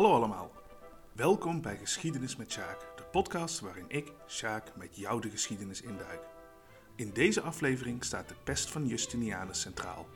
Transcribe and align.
Hallo 0.00 0.14
allemaal. 0.14 0.52
Welkom 1.12 1.62
bij 1.62 1.76
Geschiedenis 1.76 2.36
met 2.36 2.52
Sjaak, 2.52 2.96
de 2.96 3.02
podcast 3.02 3.60
waarin 3.60 3.84
ik, 3.88 4.12
Sjaak, 4.28 4.76
met 4.76 4.96
jou 4.96 5.20
de 5.20 5.30
geschiedenis 5.30 5.80
induik. 5.80 6.20
In 6.96 7.10
deze 7.12 7.40
aflevering 7.40 8.04
staat 8.04 8.28
de 8.28 8.34
pest 8.44 8.70
van 8.70 8.86
Justinianus 8.86 9.60
centraal. 9.60 10.06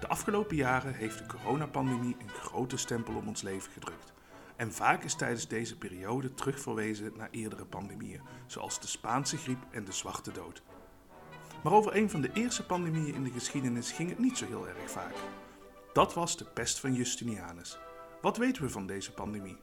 De 0.00 0.08
afgelopen 0.08 0.56
jaren 0.56 0.94
heeft 0.94 1.18
de 1.18 1.26
coronapandemie 1.26 2.16
een 2.18 2.28
grote 2.28 2.76
stempel 2.76 3.14
op 3.14 3.26
ons 3.26 3.42
leven 3.42 3.72
gedrukt. 3.72 4.12
En 4.56 4.72
vaak 4.72 5.04
is 5.04 5.14
tijdens 5.14 5.48
deze 5.48 5.78
periode 5.78 6.34
terugverwezen 6.34 7.12
naar 7.16 7.30
eerdere 7.30 7.64
pandemieën, 7.64 8.22
zoals 8.46 8.80
de 8.80 8.86
Spaanse 8.86 9.36
griep 9.36 9.64
en 9.70 9.84
de 9.84 9.92
Zwarte 9.92 10.32
Dood. 10.32 10.62
Maar 11.62 11.72
over 11.72 11.96
een 11.96 12.10
van 12.10 12.20
de 12.20 12.32
eerste 12.32 12.66
pandemieën 12.66 13.14
in 13.14 13.24
de 13.24 13.30
geschiedenis 13.30 13.92
ging 13.92 14.08
het 14.08 14.18
niet 14.18 14.38
zo 14.38 14.46
heel 14.46 14.68
erg 14.68 14.90
vaak. 14.90 15.14
Dat 15.92 16.14
was 16.14 16.36
de 16.36 16.44
pest 16.44 16.80
van 16.80 16.94
Justinianus. 16.94 17.78
Wat 18.20 18.36
weten 18.36 18.62
we 18.62 18.70
van 18.70 18.86
deze 18.86 19.12
pandemie? 19.12 19.56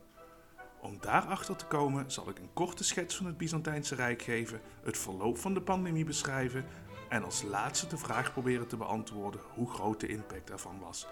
Om 0.82 0.98
daarachter 1.02 1.56
te 1.56 1.66
komen 1.66 2.12
zal 2.12 2.30
ik 2.30 2.40
een 2.40 2.54
korte 2.54 2.84
schets 2.84 3.16
van 3.16 3.26
het 3.26 3.38
Byzantijnse 3.38 3.96
Rijk 3.96 4.22
geven, 4.22 4.62
het 4.84 4.98
verloop 4.98 5.38
van 5.38 5.54
de 5.54 5.62
pandemie 5.62 6.06
beschrijven 6.06 6.66
en 7.10 7.24
als 7.24 7.44
laatste 7.44 7.88
de 7.88 7.98
vraag 7.98 8.34
proberen 8.34 8.68
te 8.68 8.78
beantwoorden 8.78 9.42
hoe 9.54 9.70
groot 9.70 10.00
de 10.00 10.08
impact 10.08 10.50
ervan 10.50 10.80
was. 10.80 11.08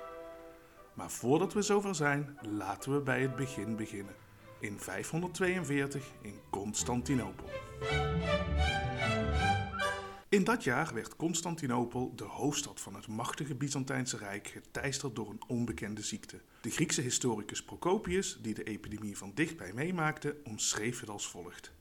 Maar 0.94 1.12
voordat 1.12 1.54
we 1.54 1.62
zover 1.62 1.96
zijn, 1.96 2.38
laten 2.42 2.94
we 2.94 3.00
bij 3.00 3.22
het 3.22 3.36
begin 3.36 3.76
beginnen. 3.76 4.16
In 4.60 4.80
542 4.80 6.06
in 6.22 6.40
Constantinopel. 6.50 7.50
In 10.36 10.44
dat 10.44 10.64
jaar 10.64 10.94
werd 10.94 11.16
Constantinopel, 11.16 12.14
de 12.16 12.24
hoofdstad 12.24 12.82
van 12.82 12.96
het 12.96 13.08
machtige 13.08 13.56
Byzantijnse 13.56 14.18
Rijk, 14.18 14.48
geteisterd 14.48 15.16
door 15.16 15.30
een 15.30 15.42
onbekende 15.48 16.02
ziekte. 16.02 16.42
De 16.62 16.70
Griekse 16.70 17.02
historicus 17.02 17.64
Procopius, 17.64 18.38
die 18.42 18.54
de 18.54 18.64
epidemie 18.64 19.18
van 19.18 19.32
dichtbij 19.34 19.74
meemaakte, 19.74 20.36
omschreef 20.44 21.00
het 21.00 21.10
als 21.10 21.28
volgt. 21.28 21.72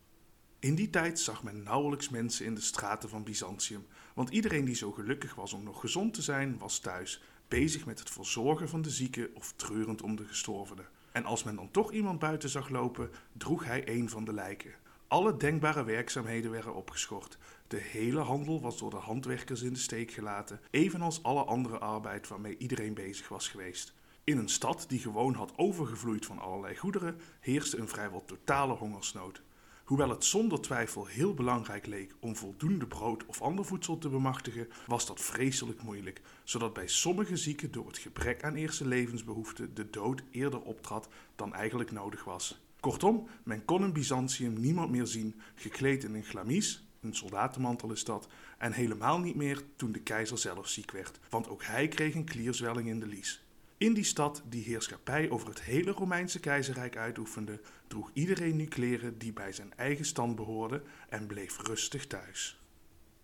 In 0.58 0.74
die 0.74 0.90
tijd 0.90 1.18
zag 1.18 1.42
men 1.42 1.62
nauwelijks 1.62 2.08
mensen 2.08 2.46
in 2.46 2.54
de 2.54 2.60
straten 2.60 3.08
van 3.08 3.24
Byzantium, 3.24 3.86
want 4.14 4.30
iedereen 4.30 4.64
die 4.64 4.74
zo 4.74 4.92
gelukkig 4.92 5.34
was 5.34 5.52
om 5.52 5.62
nog 5.62 5.80
gezond 5.80 6.14
te 6.14 6.22
zijn, 6.22 6.58
was 6.58 6.78
thuis, 6.78 7.22
bezig 7.48 7.86
met 7.86 7.98
het 7.98 8.10
verzorgen 8.10 8.68
van 8.68 8.82
de 8.82 8.90
zieken 8.90 9.30
of 9.34 9.52
treurend 9.56 10.02
om 10.02 10.16
de 10.16 10.24
gestorvenen. 10.24 10.88
En 11.12 11.24
als 11.24 11.42
men 11.42 11.56
dan 11.56 11.70
toch 11.70 11.92
iemand 11.92 12.18
buiten 12.18 12.48
zag 12.48 12.68
lopen, 12.68 13.10
droeg 13.32 13.64
hij 13.64 13.88
een 13.88 14.08
van 14.08 14.24
de 14.24 14.32
lijken. 14.32 14.74
Alle 15.08 15.36
denkbare 15.36 15.84
werkzaamheden 15.84 16.50
werden 16.50 16.74
opgeschort. 16.74 17.38
De 17.68 17.80
hele 17.80 18.20
handel 18.20 18.60
was 18.60 18.78
door 18.78 18.90
de 18.90 18.96
handwerkers 18.96 19.62
in 19.62 19.72
de 19.72 19.78
steek 19.78 20.10
gelaten, 20.10 20.60
evenals 20.70 21.22
alle 21.22 21.44
andere 21.44 21.78
arbeid 21.78 22.28
waarmee 22.28 22.56
iedereen 22.58 22.94
bezig 22.94 23.28
was 23.28 23.48
geweest. 23.48 23.94
In 24.24 24.38
een 24.38 24.48
stad 24.48 24.84
die 24.88 24.98
gewoon 24.98 25.34
had 25.34 25.52
overgevloeid 25.56 26.26
van 26.26 26.38
allerlei 26.38 26.76
goederen, 26.76 27.20
heerste 27.40 27.78
een 27.78 27.88
vrijwel 27.88 28.24
totale 28.24 28.74
hongersnood. 28.74 29.42
Hoewel 29.84 30.08
het 30.08 30.24
zonder 30.24 30.60
twijfel 30.60 31.06
heel 31.06 31.34
belangrijk 31.34 31.86
leek 31.86 32.14
om 32.20 32.36
voldoende 32.36 32.86
brood 32.86 33.26
of 33.26 33.42
ander 33.42 33.64
voedsel 33.64 33.98
te 33.98 34.08
bemachtigen, 34.08 34.68
was 34.86 35.06
dat 35.06 35.20
vreselijk 35.20 35.82
moeilijk, 35.82 36.20
zodat 36.42 36.72
bij 36.72 36.88
sommige 36.88 37.36
zieken 37.36 37.72
door 37.72 37.86
het 37.86 37.98
gebrek 37.98 38.44
aan 38.44 38.54
eerste 38.54 38.86
levensbehoeften 38.86 39.74
de 39.74 39.90
dood 39.90 40.22
eerder 40.30 40.60
optrad 40.60 41.08
dan 41.36 41.54
eigenlijk 41.54 41.92
nodig 41.92 42.24
was. 42.24 42.60
Kortom, 42.80 43.26
men 43.42 43.64
kon 43.64 43.82
in 43.82 43.92
Byzantium 43.92 44.60
niemand 44.60 44.90
meer 44.90 45.06
zien, 45.06 45.40
gekleed 45.54 46.04
in 46.04 46.14
een 46.14 46.24
glamis, 46.24 46.84
een 47.04 47.14
soldatenmantel 47.14 47.92
is 47.92 48.04
dat, 48.04 48.28
en 48.58 48.72
helemaal 48.72 49.18
niet 49.18 49.34
meer 49.34 49.62
toen 49.76 49.92
de 49.92 50.00
keizer 50.00 50.38
zelf 50.38 50.68
ziek 50.68 50.90
werd, 50.90 51.18
want 51.30 51.48
ook 51.48 51.64
hij 51.64 51.88
kreeg 51.88 52.14
een 52.14 52.24
klierzwelling 52.24 52.88
in 52.88 53.00
de 53.00 53.06
lies. 53.06 53.44
In 53.76 53.94
die 53.94 54.04
stad, 54.04 54.42
die 54.48 54.64
heerschappij 54.64 55.30
over 55.30 55.48
het 55.48 55.62
hele 55.62 55.90
Romeinse 55.90 56.40
keizerrijk 56.40 56.96
uitoefende, 56.96 57.60
droeg 57.86 58.10
iedereen 58.12 58.56
nu 58.56 58.66
kleren 58.66 59.18
die 59.18 59.32
bij 59.32 59.52
zijn 59.52 59.72
eigen 59.76 60.04
stand 60.04 60.36
behoorden 60.36 60.82
en 61.08 61.26
bleef 61.26 61.62
rustig 61.62 62.06
thuis. 62.06 62.60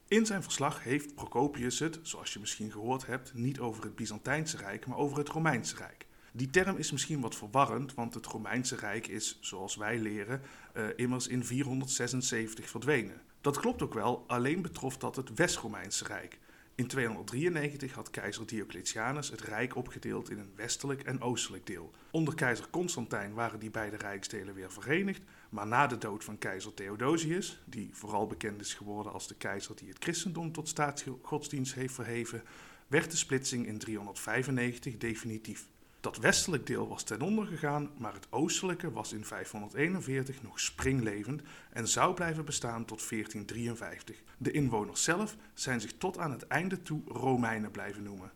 In 0.08 0.26
zijn 0.26 0.42
verslag 0.42 0.82
heeft 0.82 1.14
Procopius 1.14 1.78
het, 1.78 1.98
zoals 2.02 2.32
je 2.32 2.40
misschien 2.40 2.70
gehoord 2.70 3.06
hebt, 3.06 3.34
niet 3.34 3.60
over 3.60 3.82
het 3.82 3.96
Byzantijnse 3.96 4.56
Rijk, 4.56 4.86
maar 4.86 4.96
over 4.96 5.18
het 5.18 5.28
Romeinse 5.28 5.76
Rijk. 5.76 6.06
Die 6.32 6.50
term 6.50 6.76
is 6.76 6.92
misschien 6.92 7.20
wat 7.20 7.34
verwarrend, 7.36 7.94
want 7.94 8.14
het 8.14 8.26
Romeinse 8.26 8.76
Rijk 8.76 9.06
is, 9.06 9.38
zoals 9.40 9.76
wij 9.76 9.98
leren, 9.98 10.42
uh, 10.74 10.84
immers 10.96 11.28
in 11.28 11.44
476 11.44 12.70
verdwenen. 12.70 13.20
Dat 13.40 13.58
klopt 13.58 13.82
ook 13.82 13.94
wel, 13.94 14.24
alleen 14.26 14.62
betrof 14.62 14.96
dat 14.96 15.16
het 15.16 15.34
West-Romeinse 15.34 16.04
Rijk. 16.04 16.38
In 16.74 16.86
293 16.86 17.92
had 17.92 18.10
keizer 18.10 18.46
Diocletianus 18.46 19.30
het 19.30 19.40
rijk 19.40 19.76
opgedeeld 19.76 20.30
in 20.30 20.38
een 20.38 20.52
westelijk 20.54 21.02
en 21.02 21.20
oostelijk 21.20 21.66
deel. 21.66 21.90
Onder 22.10 22.34
keizer 22.34 22.70
Constantijn 22.70 23.34
waren 23.34 23.60
die 23.60 23.70
beide 23.70 23.96
rijksdelen 23.96 24.54
weer 24.54 24.72
verenigd, 24.72 25.22
maar 25.50 25.66
na 25.66 25.86
de 25.86 25.98
dood 25.98 26.24
van 26.24 26.38
keizer 26.38 26.74
Theodosius, 26.74 27.62
die 27.64 27.90
vooral 27.92 28.26
bekend 28.26 28.60
is 28.60 28.74
geworden 28.74 29.12
als 29.12 29.28
de 29.28 29.34
keizer 29.34 29.76
die 29.76 29.88
het 29.88 30.02
christendom 30.02 30.52
tot 30.52 30.68
staatsgodsdienst 30.68 31.74
heeft 31.74 31.94
verheven, 31.94 32.42
werd 32.86 33.10
de 33.10 33.16
splitsing 33.16 33.66
in 33.66 33.78
395 33.78 34.96
definitief. 34.96 35.68
Dat 36.00 36.16
westelijk 36.16 36.66
deel 36.66 36.88
was 36.88 37.02
ten 37.02 37.20
onder 37.20 37.46
gegaan, 37.46 37.90
maar 37.96 38.12
het 38.14 38.26
oostelijke 38.30 38.92
was 38.92 39.12
in 39.12 39.24
541 39.24 40.42
nog 40.42 40.60
springlevend 40.60 41.42
en 41.70 41.88
zou 41.88 42.14
blijven 42.14 42.44
bestaan 42.44 42.84
tot 42.84 43.08
1453. 43.08 44.22
De 44.38 44.50
inwoners 44.50 45.04
zelf 45.04 45.36
zijn 45.54 45.80
zich 45.80 45.92
tot 45.92 46.18
aan 46.18 46.30
het 46.30 46.46
einde 46.46 46.82
toe 46.82 47.02
Romeinen 47.06 47.70
blijven 47.70 48.02
noemen. 48.02 48.32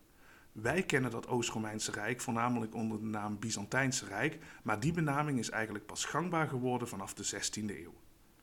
Wij 0.53 0.83
kennen 0.83 1.11
dat 1.11 1.29
Oost-Romeinse 1.29 1.91
Rijk 1.91 2.21
voornamelijk 2.21 2.75
onder 2.75 2.99
de 2.99 3.07
naam 3.07 3.39
Byzantijnse 3.39 4.07
Rijk, 4.07 4.39
maar 4.63 4.81
die 4.81 4.93
benaming 4.93 5.39
is 5.39 5.51
eigenlijk 5.51 5.87
pas 5.87 6.05
gangbaar 6.05 6.49
geworden 6.49 6.89
vanaf 6.89 7.15
de 7.15 7.25
16e 7.25 7.71
eeuw. 7.71 7.95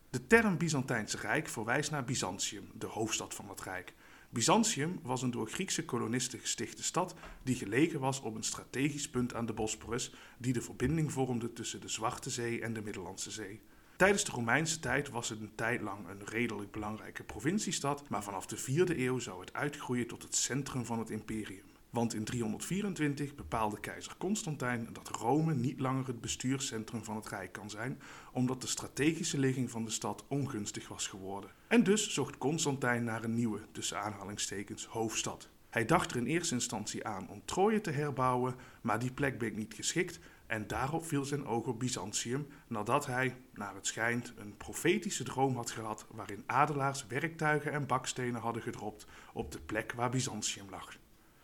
De 0.10 0.28
term 0.28 0.58
Byzantijnse 0.58 1.18
Rijk 1.18 1.48
verwijst 1.48 1.92
naar 1.92 2.04
Byzantium, 2.04 2.70
de 2.74 2.86
hoofdstad 2.86 3.34
van 3.34 3.50
het 3.50 3.62
Rijk. 3.62 3.94
Byzantium 4.34 5.00
was 5.04 5.22
een 5.22 5.32
door 5.32 5.48
Griekse 5.48 5.86
kolonisten 5.86 6.40
gestichte 6.40 6.84
stad 6.84 7.16
die 7.44 7.56
gelegen 7.56 8.00
was 8.00 8.22
op 8.22 8.36
een 8.36 8.44
strategisch 8.44 9.10
punt 9.10 9.34
aan 9.34 9.46
de 9.46 9.54
Bosporus, 9.54 10.14
die 10.38 10.54
de 10.54 10.62
verbinding 10.62 11.12
vormde 11.12 11.54
tussen 11.54 11.82
de 11.82 11.88
Zwarte 11.88 12.30
Zee 12.30 12.62
en 12.62 12.74
de 12.74 12.82
Middellandse 12.82 13.32
Zee. 13.32 13.62
Tijdens 13.96 14.24
de 14.24 14.32
Romeinse 14.32 14.80
tijd 14.80 15.10
was 15.10 15.30
het 15.30 15.40
een 15.40 15.56
tijd 15.56 15.82
lang 15.82 16.08
een 16.08 16.26
redelijk 16.26 16.72
belangrijke 16.72 17.24
provinciestad, 17.24 18.10
maar 18.10 18.24
vanaf 18.24 18.46
de 18.46 18.58
4e 18.58 18.98
eeuw 18.98 19.20
zou 19.20 19.40
het 19.40 19.54
uitgroeien 19.54 20.08
tot 20.08 20.24
het 20.24 20.36
centrum 20.36 20.86
van 20.86 21.00
het 21.00 21.10
imperium. 21.10 21.71
Want 21.92 22.14
in 22.14 22.24
324 22.24 23.36
bepaalde 23.36 23.80
keizer 23.80 24.16
Constantijn 24.18 24.88
dat 24.94 25.10
Rome 25.10 25.54
niet 25.54 25.80
langer 25.80 26.08
het 26.08 26.22
bestuurscentrum 26.22 27.04
van 27.04 27.16
het 27.16 27.28
Rijk 27.28 27.52
kan 27.52 27.70
zijn, 27.70 28.02
omdat 28.32 28.62
de 28.62 28.68
strategische 28.68 29.40
ligging 29.40 29.72
van 29.72 29.86
de 29.86 29.92
stad 29.92 30.26
ongunstig 30.28 30.88
was 30.88 31.08
geworden. 31.08 31.52
En 31.68 31.84
dus 31.84 32.14
zocht 32.14 32.38
Constantijn 32.38 33.04
naar 33.04 33.24
een 33.24 33.34
nieuwe, 33.34 33.60
tussen 33.72 34.02
aanhalingstekens, 34.02 34.86
hoofdstad. 34.86 35.50
Hij 35.70 35.86
dacht 35.86 36.12
er 36.12 36.18
in 36.18 36.26
eerste 36.26 36.54
instantie 36.54 37.06
aan 37.06 37.30
om 37.30 37.42
Troje 37.46 37.82
te 37.82 37.92
herbouwen, 37.92 38.56
maar 38.82 39.00
die 39.00 39.12
plek 39.12 39.38
bleek 39.38 39.56
niet 39.56 39.74
geschikt 39.74 40.20
en 40.48 40.68
daarop 40.68 41.06
viel 41.06 41.26
zijn 41.26 41.46
oog 41.46 41.66
op 41.66 41.80
Byzantium 41.80 42.48
nadat 42.68 43.06
hij, 43.06 43.38
naar 43.54 43.76
het 43.76 43.88
schijnt, 43.88 44.34
een 44.38 44.58
profetische 44.58 45.24
droom 45.24 45.56
had 45.56 45.72
gehad 45.72 46.06
waarin 46.12 46.44
adelaars 46.46 47.08
werktuigen 47.08 47.72
en 47.72 47.88
bakstenen 47.88 48.42
hadden 48.42 48.62
gedropt 48.62 49.06
op 49.34 49.52
de 49.52 49.60
plek 49.60 49.92
waar 49.92 50.10
Byzantium 50.10 50.70
lag. 50.70 50.98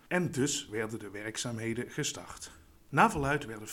En 0.07 0.31
dus 0.31 0.67
werden 0.67 0.99
de 0.99 1.09
werkzaamheden 1.09 1.89
gestart. 1.89 2.51
Na 2.89 3.09
verluid 3.09 3.45
werden 3.45 3.67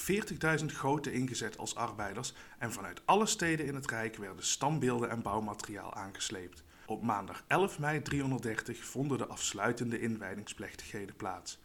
40.000 0.61 0.65
goten 0.77 1.13
ingezet 1.13 1.59
als 1.59 1.75
arbeiders 1.75 2.35
en 2.59 2.73
vanuit 2.73 3.01
alle 3.05 3.27
steden 3.27 3.67
in 3.67 3.75
het 3.75 3.91
Rijk 3.91 4.17
werden 4.17 4.45
standbeelden 4.45 5.11
en 5.11 5.23
bouwmateriaal 5.23 5.95
aangesleept. 5.95 6.65
Op 6.87 7.03
maandag 7.03 7.45
11 7.47 7.79
mei 7.79 8.03
330 8.03 8.85
vonden 8.85 9.19
de 9.19 9.27
afsluitende 9.27 10.01
inwijdingsplechtigheden 10.01 11.17
plaats. 11.17 11.59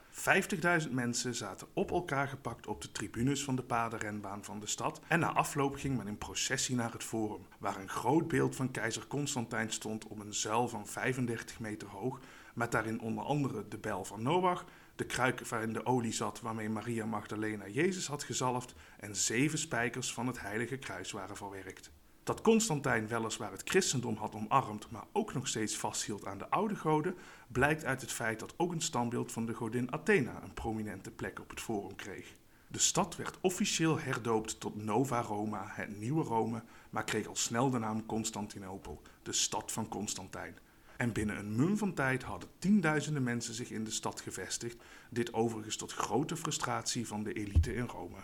50.000 0.84 0.92
mensen 0.92 1.36
zaten 1.36 1.68
op 1.74 1.92
elkaar 1.92 2.28
gepakt 2.28 2.68
op 2.68 2.82
de 2.82 2.92
tribunes 2.92 3.44
van 3.44 3.56
de 3.56 3.64
paardenrenbaan 3.64 4.44
van 4.44 4.60
de 4.60 4.68
stad 4.68 5.02
en 5.08 5.20
na 5.20 5.34
afloop 5.34 5.76
ging 5.76 5.98
men 5.98 6.08
in 6.08 6.18
processie 6.18 6.76
naar 6.76 6.92
het 6.92 7.04
forum, 7.04 7.46
waar 7.58 7.78
een 7.78 7.90
groot 7.90 8.28
beeld 8.28 8.56
van 8.56 8.72
keizer 8.72 9.08
Constantijn 9.08 9.72
stond 9.72 10.08
op 10.08 10.20
een 10.20 10.34
zuil 10.34 10.68
van 10.68 10.88
35 10.88 11.60
meter 11.60 11.88
hoog, 11.88 12.20
met 12.60 12.72
daarin 12.72 13.02
onder 13.02 13.24
andere 13.24 13.68
de 13.68 13.78
bel 13.78 14.06
van 14.06 14.22
Noach, 14.22 14.66
de 14.96 15.06
kruik 15.06 15.48
waarin 15.48 15.74
de 15.74 15.86
olie 15.86 16.12
zat 16.12 16.42
waarmee 16.42 16.70
Maria 16.70 17.06
Magdalena 17.06 17.68
Jezus 17.68 18.08
had 18.08 18.24
gezalfd 18.24 18.74
en 19.00 19.16
zeven 19.16 19.60
spijkers 19.60 20.14
van 20.14 20.28
het 20.28 20.42
heilige 20.42 20.78
kruis 20.78 21.12
waren 21.12 21.38
verwerkt. 21.38 21.92
Dat 22.24 22.42
Constantijn 22.42 23.08
weliswaar 23.08 23.52
het 23.52 23.70
christendom 23.70 24.16
had 24.16 24.36
omarmd, 24.36 24.92
maar 24.92 25.04
ook 25.12 25.34
nog 25.34 25.48
steeds 25.48 25.78
vasthield 25.78 26.26
aan 26.26 26.38
de 26.38 26.50
oude 26.50 26.76
goden, 26.76 27.16
blijkt 27.48 27.86
uit 27.86 28.02
het 28.02 28.12
feit 28.12 28.40
dat 28.40 28.54
ook 28.58 28.72
een 28.72 28.82
standbeeld 28.82 29.32
van 29.32 29.46
de 29.46 29.54
godin 29.54 29.94
Athena 29.94 30.44
een 30.44 30.54
prominente 30.54 31.12
plek 31.12 31.40
op 31.40 31.50
het 31.50 31.62
forum 31.62 31.96
kreeg. 31.96 32.34
De 32.68 32.80
stad 32.80 33.16
werd 33.16 33.38
officieel 33.42 34.00
herdoopt 34.00 34.60
tot 34.60 34.84
Nova 34.84 35.22
Roma, 35.22 35.66
het 35.68 36.00
nieuwe 36.00 36.24
Rome, 36.24 36.64
maar 36.90 37.04
kreeg 37.04 37.28
al 37.28 37.36
snel 37.36 37.70
de 37.70 37.80
naam 37.80 38.06
Constantinopel, 38.06 39.02
de 39.24 39.34
stad 39.34 39.72
van 39.72 39.88
Constantijn. 39.88 40.58
En 41.00 41.12
binnen 41.12 41.38
een 41.38 41.56
mum 41.56 41.78
van 41.78 41.94
tijd 41.94 42.24
hadden 42.24 42.50
tienduizenden 42.58 43.24
mensen 43.24 43.54
zich 43.54 43.72
in 43.72 43.84
de 43.84 43.92
stad 43.92 44.22
gevestigd, 44.22 44.84
dit 45.10 45.34
overigens 45.34 45.76
tot 45.76 45.94
grote 45.94 46.36
frustratie 46.36 47.08
van 47.08 47.24
de 47.24 47.34
elite 47.34 47.74
in 47.74 47.86
Rome. 47.86 48.18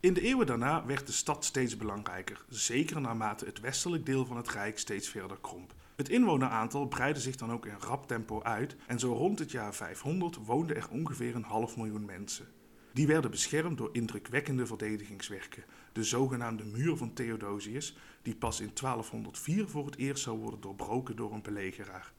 In 0.00 0.14
de 0.14 0.20
eeuwen 0.20 0.46
daarna 0.46 0.86
werd 0.86 1.06
de 1.06 1.12
stad 1.12 1.44
steeds 1.44 1.76
belangrijker, 1.76 2.44
zeker 2.48 3.00
naarmate 3.00 3.44
het 3.44 3.60
westelijk 3.60 4.06
deel 4.06 4.26
van 4.26 4.36
het 4.36 4.48
rijk 4.48 4.78
steeds 4.78 5.08
verder 5.08 5.38
kromp. 5.40 5.74
Het 5.96 6.08
inwoneraantal 6.08 6.86
breidde 6.86 7.20
zich 7.20 7.36
dan 7.36 7.52
ook 7.52 7.66
in 7.66 7.76
rap 7.78 8.06
tempo 8.06 8.42
uit 8.42 8.76
en 8.86 8.98
zo 8.98 9.12
rond 9.12 9.38
het 9.38 9.50
jaar 9.50 9.74
500 9.74 10.36
woonden 10.44 10.76
er 10.76 10.88
ongeveer 10.90 11.34
een 11.34 11.42
half 11.42 11.76
miljoen 11.76 12.04
mensen. 12.04 12.46
Die 12.92 13.06
werden 13.06 13.30
beschermd 13.30 13.78
door 13.78 13.90
indrukwekkende 13.92 14.66
verdedigingswerken, 14.66 15.64
de 15.92 16.04
zogenaamde 16.04 16.64
Muur 16.64 16.96
van 16.96 17.12
Theodosius, 17.12 17.96
die 18.22 18.34
pas 18.34 18.60
in 18.60 18.70
1204 18.74 19.68
voor 19.68 19.86
het 19.86 19.96
eerst 19.96 20.22
zou 20.22 20.38
worden 20.38 20.60
doorbroken 20.60 21.16
door 21.16 21.32
een 21.32 21.42
belegeraar. 21.42 22.12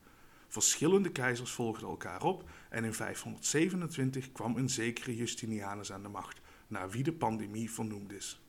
Verschillende 0.48 1.12
keizers 1.12 1.52
volgden 1.52 1.88
elkaar 1.90 2.24
op 2.24 2.50
en 2.70 2.84
in 2.84 2.94
527 2.94 4.32
kwam 4.32 4.58
een 4.58 4.70
zekere 4.70 5.16
Justinianus 5.16 5.92
aan 5.92 6.04
de 6.04 6.10
macht, 6.10 6.42
naar 6.68 6.90
wie 6.90 7.04
de 7.04 7.14
pandemie 7.14 7.72
vernoemd 7.72 8.14
is. 8.14 8.42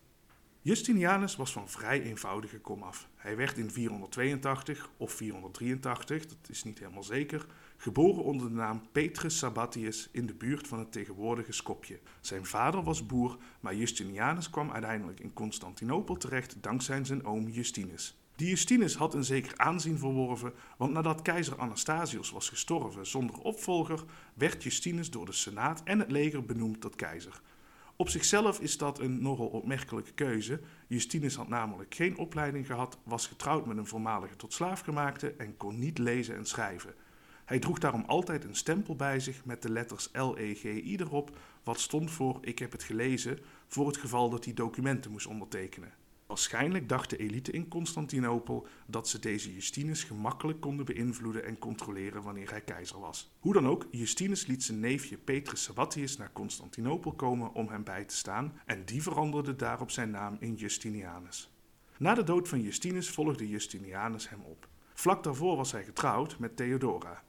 Justinianus 0.64 1.36
was 1.36 1.52
van 1.52 1.68
vrij 1.68 2.02
eenvoudige 2.02 2.58
komaf. 2.58 3.08
Hij 3.16 3.36
werd 3.36 3.58
in 3.58 3.70
482 3.70 4.90
of 4.96 5.12
483, 5.12 6.26
dat 6.26 6.48
is 6.48 6.64
niet 6.64 6.78
helemaal 6.78 7.02
zeker, 7.02 7.46
geboren 7.82 8.22
onder 8.22 8.48
de 8.48 8.54
naam 8.54 8.82
Petrus 8.92 9.38
Sabatius 9.38 10.08
in 10.12 10.26
de 10.26 10.34
buurt 10.34 10.68
van 10.68 10.78
het 10.78 10.92
tegenwoordige 10.92 11.52
Skopje. 11.52 11.98
Zijn 12.20 12.46
vader 12.46 12.82
was 12.82 13.06
boer, 13.06 13.36
maar 13.60 13.74
Justinianus 13.74 14.50
kwam 14.50 14.70
uiteindelijk 14.70 15.20
in 15.20 15.32
Constantinopel 15.32 16.16
terecht 16.16 16.56
dankzij 16.60 17.04
zijn 17.04 17.24
oom 17.24 17.48
Justinus. 17.48 18.16
Die 18.36 18.48
Justinus 18.48 18.94
had 18.94 19.14
een 19.14 19.24
zeker 19.24 19.52
aanzien 19.56 19.98
verworven, 19.98 20.52
want 20.76 20.92
nadat 20.92 21.22
keizer 21.22 21.58
Anastasius 21.58 22.30
was 22.30 22.48
gestorven 22.48 23.06
zonder 23.06 23.38
opvolger, 23.38 24.04
werd 24.34 24.62
Justinus 24.62 25.10
door 25.10 25.26
de 25.26 25.32
Senaat 25.32 25.82
en 25.84 25.98
het 25.98 26.10
leger 26.10 26.44
benoemd 26.44 26.80
tot 26.80 26.96
keizer. 26.96 27.40
Op 27.96 28.08
zichzelf 28.08 28.60
is 28.60 28.78
dat 28.78 28.98
een 28.98 29.22
nogal 29.22 29.46
opmerkelijke 29.46 30.12
keuze. 30.12 30.60
Justinus 30.86 31.34
had 31.34 31.48
namelijk 31.48 31.94
geen 31.94 32.16
opleiding 32.16 32.66
gehad, 32.66 32.98
was 33.04 33.26
getrouwd 33.26 33.66
met 33.66 33.76
een 33.76 33.86
voormalige 33.86 34.36
tot 34.36 34.52
slaaf 34.52 34.80
gemaakte 34.80 35.34
en 35.38 35.56
kon 35.56 35.78
niet 35.78 35.98
lezen 35.98 36.36
en 36.36 36.46
schrijven. 36.46 36.94
Hij 37.52 37.60
droeg 37.60 37.78
daarom 37.78 38.04
altijd 38.06 38.44
een 38.44 38.54
stempel 38.54 38.96
bij 38.96 39.20
zich 39.20 39.44
met 39.44 39.62
de 39.62 39.70
letters 39.70 40.08
LEGI 40.12 40.96
erop, 40.96 41.38
wat 41.62 41.80
stond 41.80 42.10
voor 42.10 42.38
ik 42.40 42.58
heb 42.58 42.72
het 42.72 42.82
gelezen, 42.82 43.38
voor 43.66 43.86
het 43.86 43.96
geval 43.96 44.30
dat 44.30 44.44
hij 44.44 44.54
documenten 44.54 45.10
moest 45.10 45.26
ondertekenen. 45.26 45.92
Waarschijnlijk 46.26 46.88
dacht 46.88 47.10
de 47.10 47.16
elite 47.16 47.52
in 47.52 47.68
Constantinopel 47.68 48.66
dat 48.86 49.08
ze 49.08 49.18
deze 49.18 49.54
Justinus 49.54 50.04
gemakkelijk 50.04 50.60
konden 50.60 50.86
beïnvloeden 50.86 51.44
en 51.44 51.58
controleren 51.58 52.22
wanneer 52.22 52.50
hij 52.50 52.60
keizer 52.60 53.00
was. 53.00 53.34
Hoe 53.40 53.52
dan 53.52 53.68
ook, 53.68 53.86
Justinus 53.90 54.46
liet 54.46 54.64
zijn 54.64 54.80
neefje 54.80 55.16
Petrus 55.16 55.62
Sabatius 55.62 56.16
naar 56.16 56.32
Constantinopel 56.32 57.12
komen 57.12 57.54
om 57.54 57.68
hem 57.68 57.84
bij 57.84 58.04
te 58.04 58.16
staan 58.16 58.60
en 58.66 58.84
die 58.84 59.02
veranderde 59.02 59.56
daarop 59.56 59.90
zijn 59.90 60.10
naam 60.10 60.36
in 60.40 60.54
Justinianus. 60.54 61.50
Na 61.96 62.14
de 62.14 62.24
dood 62.24 62.48
van 62.48 62.60
Justinus 62.60 63.10
volgde 63.10 63.48
Justinianus 63.48 64.28
hem 64.28 64.40
op. 64.42 64.68
Vlak 64.94 65.22
daarvoor 65.22 65.56
was 65.56 65.72
hij 65.72 65.84
getrouwd 65.84 66.38
met 66.38 66.56
Theodora. 66.56 67.22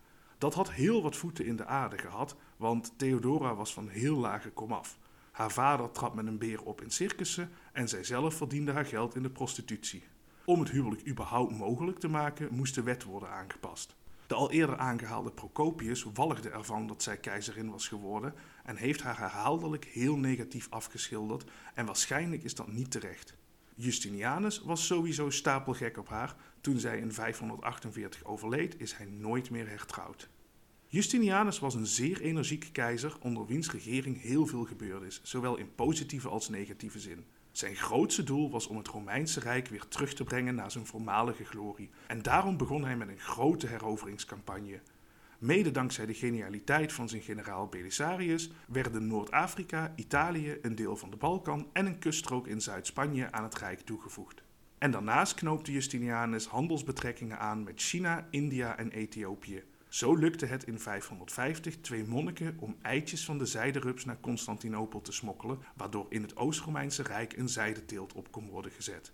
Dat 0.43 0.53
had 0.53 0.71
heel 0.71 1.01
wat 1.01 1.15
voeten 1.15 1.45
in 1.45 1.55
de 1.55 1.65
aarde 1.65 1.97
gehad, 1.97 2.35
want 2.57 2.93
Theodora 2.97 3.55
was 3.55 3.73
van 3.73 3.87
heel 3.87 4.15
lage 4.15 4.49
komaf. 4.49 4.97
Haar 5.31 5.51
vader 5.51 5.91
trad 5.91 6.15
met 6.15 6.27
een 6.27 6.37
beer 6.37 6.63
op 6.63 6.81
in 6.81 6.91
circussen 6.91 7.49
en 7.71 7.89
zijzelf 7.89 8.35
verdiende 8.35 8.71
haar 8.71 8.85
geld 8.85 9.15
in 9.15 9.23
de 9.23 9.29
prostitutie. 9.29 10.03
Om 10.45 10.59
het 10.59 10.69
huwelijk 10.69 11.07
überhaupt 11.07 11.57
mogelijk 11.57 11.99
te 11.99 12.07
maken, 12.07 12.47
moest 12.51 12.75
de 12.75 12.83
wet 12.83 13.03
worden 13.03 13.29
aangepast. 13.29 13.95
De 14.27 14.35
al 14.35 14.51
eerder 14.51 14.77
aangehaalde 14.77 15.31
Procopius 15.31 16.05
walgde 16.13 16.49
ervan 16.49 16.87
dat 16.87 17.03
zij 17.03 17.17
keizerin 17.17 17.71
was 17.71 17.87
geworden 17.87 18.33
en 18.63 18.75
heeft 18.75 19.01
haar 19.01 19.17
herhaaldelijk 19.17 19.85
heel 19.85 20.17
negatief 20.17 20.67
afgeschilderd 20.69 21.51
en 21.73 21.85
waarschijnlijk 21.85 22.43
is 22.43 22.55
dat 22.55 22.67
niet 22.67 22.91
terecht. 22.91 23.35
Justinianus 23.75 24.61
was 24.61 24.85
sowieso 24.85 25.29
stapelgek 25.29 25.97
op 25.97 26.09
haar. 26.09 26.35
Toen 26.61 26.79
zij 26.79 26.97
in 26.97 27.13
548 27.13 28.23
overleed, 28.23 28.81
is 28.81 28.93
hij 28.93 29.05
nooit 29.05 29.49
meer 29.49 29.67
hertrouwd. 29.67 30.29
Justinianus 30.93 31.59
was 31.59 31.75
een 31.75 31.85
zeer 31.85 32.21
energieke 32.21 32.71
keizer 32.71 33.15
onder 33.19 33.45
wiens 33.45 33.71
regering 33.71 34.21
heel 34.21 34.45
veel 34.45 34.63
gebeurd 34.63 35.03
is, 35.03 35.19
zowel 35.23 35.57
in 35.57 35.75
positieve 35.75 36.29
als 36.29 36.49
negatieve 36.49 36.99
zin. 36.99 37.25
Zijn 37.51 37.75
grootste 37.75 38.23
doel 38.23 38.51
was 38.51 38.67
om 38.67 38.77
het 38.77 38.87
Romeinse 38.87 39.39
Rijk 39.39 39.67
weer 39.67 39.87
terug 39.87 40.13
te 40.13 40.23
brengen 40.23 40.55
naar 40.55 40.71
zijn 40.71 40.85
voormalige 40.85 41.45
glorie. 41.45 41.89
En 42.07 42.21
daarom 42.21 42.57
begon 42.57 42.83
hij 42.85 42.97
met 42.97 43.07
een 43.07 43.19
grote 43.19 43.67
heroveringscampagne. 43.67 44.81
Mede 45.39 45.71
dankzij 45.71 46.05
de 46.05 46.13
genialiteit 46.13 46.93
van 46.93 47.09
zijn 47.09 47.21
generaal 47.21 47.67
Belisarius 47.67 48.51
werden 48.67 49.07
Noord-Afrika, 49.07 49.93
Italië, 49.95 50.57
een 50.61 50.75
deel 50.75 50.95
van 50.95 51.09
de 51.09 51.17
Balkan 51.17 51.67
en 51.71 51.85
een 51.85 51.99
kuststrook 51.99 52.47
in 52.47 52.61
Zuid-Spanje 52.61 53.31
aan 53.31 53.43
het 53.43 53.57
Rijk 53.57 53.79
toegevoegd. 53.79 54.43
En 54.77 54.91
daarnaast 54.91 55.33
knoopte 55.33 55.71
Justinianus 55.71 56.45
handelsbetrekkingen 56.45 57.39
aan 57.39 57.63
met 57.63 57.81
China, 57.81 58.27
India 58.29 58.77
en 58.77 58.91
Ethiopië. 58.91 59.63
Zo 59.93 60.15
lukte 60.15 60.45
het 60.45 60.63
in 60.63 60.79
550 60.79 61.77
twee 61.81 62.03
monniken 62.03 62.55
om 62.59 62.75
eitjes 62.81 63.25
van 63.25 63.37
de 63.37 63.45
zijderups 63.45 64.05
naar 64.05 64.19
Constantinopel 64.19 65.01
te 65.01 65.11
smokkelen, 65.11 65.59
waardoor 65.75 66.05
in 66.09 66.21
het 66.21 66.35
Oost-Romeinse 66.35 67.03
Rijk 67.03 67.37
een 67.37 67.49
zijdeteelt 67.49 68.13
op 68.13 68.31
kon 68.31 68.49
worden 68.49 68.71
gezet. 68.71 69.11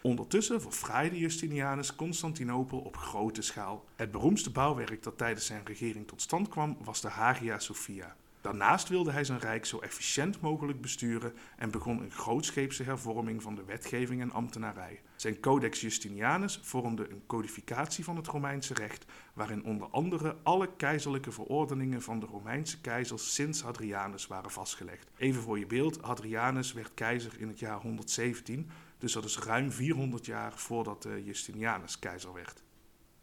Ondertussen 0.00 0.60
verfraaide 0.60 1.18
Justinianus 1.18 1.94
Constantinopel 1.94 2.78
op 2.78 2.96
grote 2.96 3.42
schaal. 3.42 3.84
Het 3.96 4.10
beroemdste 4.10 4.50
bouwwerk 4.50 5.02
dat 5.02 5.18
tijdens 5.18 5.46
zijn 5.46 5.64
regering 5.64 6.06
tot 6.06 6.22
stand 6.22 6.48
kwam 6.48 6.76
was 6.84 7.00
de 7.00 7.08
Hagia 7.08 7.58
Sophia. 7.58 8.16
Daarnaast 8.40 8.88
wilde 8.88 9.10
hij 9.10 9.24
zijn 9.24 9.38
rijk 9.38 9.66
zo 9.66 9.78
efficiënt 9.78 10.40
mogelijk 10.40 10.80
besturen 10.80 11.34
en 11.56 11.70
begon 11.70 12.02
een 12.02 12.10
grootscheepse 12.10 12.82
hervorming 12.82 13.42
van 13.42 13.54
de 13.54 13.64
wetgeving 13.64 14.20
en 14.20 14.30
ambtenarij. 14.32 15.00
Zijn 15.16 15.40
Codex 15.40 15.80
Justinianus 15.80 16.60
vormde 16.62 17.10
een 17.10 17.22
codificatie 17.26 18.04
van 18.04 18.16
het 18.16 18.26
Romeinse 18.26 18.74
recht, 18.74 19.04
waarin 19.34 19.64
onder 19.64 19.88
andere 19.88 20.36
alle 20.42 20.76
keizerlijke 20.76 21.32
verordeningen 21.32 22.02
van 22.02 22.20
de 22.20 22.26
Romeinse 22.26 22.80
keizers 22.80 23.34
sinds 23.34 23.62
Hadrianus 23.62 24.26
waren 24.26 24.50
vastgelegd. 24.50 25.10
Even 25.16 25.42
voor 25.42 25.58
je 25.58 25.66
beeld, 25.66 26.00
Hadrianus 26.00 26.72
werd 26.72 26.94
keizer 26.94 27.32
in 27.38 27.48
het 27.48 27.58
jaar 27.58 27.80
117, 27.80 28.70
dus 28.98 29.12
dat 29.12 29.24
is 29.24 29.38
ruim 29.38 29.72
400 29.72 30.26
jaar 30.26 30.52
voordat 30.52 31.04
eh, 31.04 31.26
Justinianus 31.26 31.98
keizer 31.98 32.32
werd. 32.32 32.62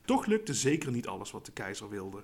Toch 0.01 0.25
lukte 0.25 0.53
zeker 0.53 0.91
niet 0.91 1.07
alles 1.07 1.31
wat 1.31 1.45
de 1.45 1.51
keizer 1.51 1.89
wilde. 1.89 2.23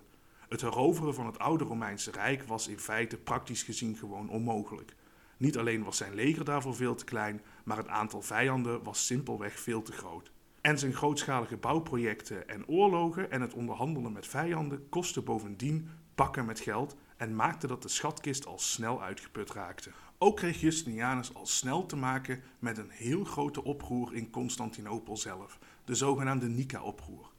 Het 0.53 0.62
heroveren 0.62 1.13
van 1.13 1.25
het 1.25 1.39
oude 1.39 1.63
Romeinse 1.63 2.12
Rijk 2.12 2.43
was 2.43 2.67
in 2.67 2.79
feite 2.79 3.17
praktisch 3.17 3.63
gezien 3.63 3.95
gewoon 3.95 4.29
onmogelijk. 4.29 4.95
Niet 5.38 5.57
alleen 5.57 5.83
was 5.83 5.98
zijn 5.98 6.13
leger 6.13 6.45
daarvoor 6.45 6.75
veel 6.75 6.95
te 6.95 7.05
klein, 7.05 7.41
maar 7.63 7.77
het 7.77 7.88
aantal 7.88 8.22
vijanden 8.22 8.83
was 8.83 9.05
simpelweg 9.05 9.60
veel 9.60 9.81
te 9.81 9.91
groot. 9.91 10.31
En 10.62 10.79
zijn 10.79 10.93
grootschalige 10.93 11.57
bouwprojecten 11.57 12.48
en 12.48 12.67
oorlogen 12.67 13.31
en 13.31 13.41
het 13.41 13.53
onderhandelen 13.53 14.12
met 14.12 14.27
vijanden 14.27 14.89
kostten 14.89 15.24
bovendien 15.24 15.89
pakken 16.15 16.45
met 16.45 16.60
geld 16.60 16.95
en 17.17 17.36
maakte 17.36 17.67
dat 17.67 17.81
de 17.81 17.89
schatkist 17.89 18.45
al 18.45 18.60
snel 18.60 19.01
uitgeput 19.01 19.51
raakte. 19.51 19.91
Ook 20.17 20.36
kreeg 20.36 20.62
Justinianus 20.62 21.33
al 21.33 21.45
snel 21.45 21.86
te 21.86 21.95
maken 21.95 22.41
met 22.60 22.77
een 22.77 22.89
heel 22.89 23.24
grote 23.24 23.63
oproer 23.63 24.15
in 24.15 24.29
Constantinopel 24.29 25.17
zelf, 25.17 25.60
de 25.86 25.95
zogenaamde 25.95 26.48
Nika-oproer. 26.48 27.33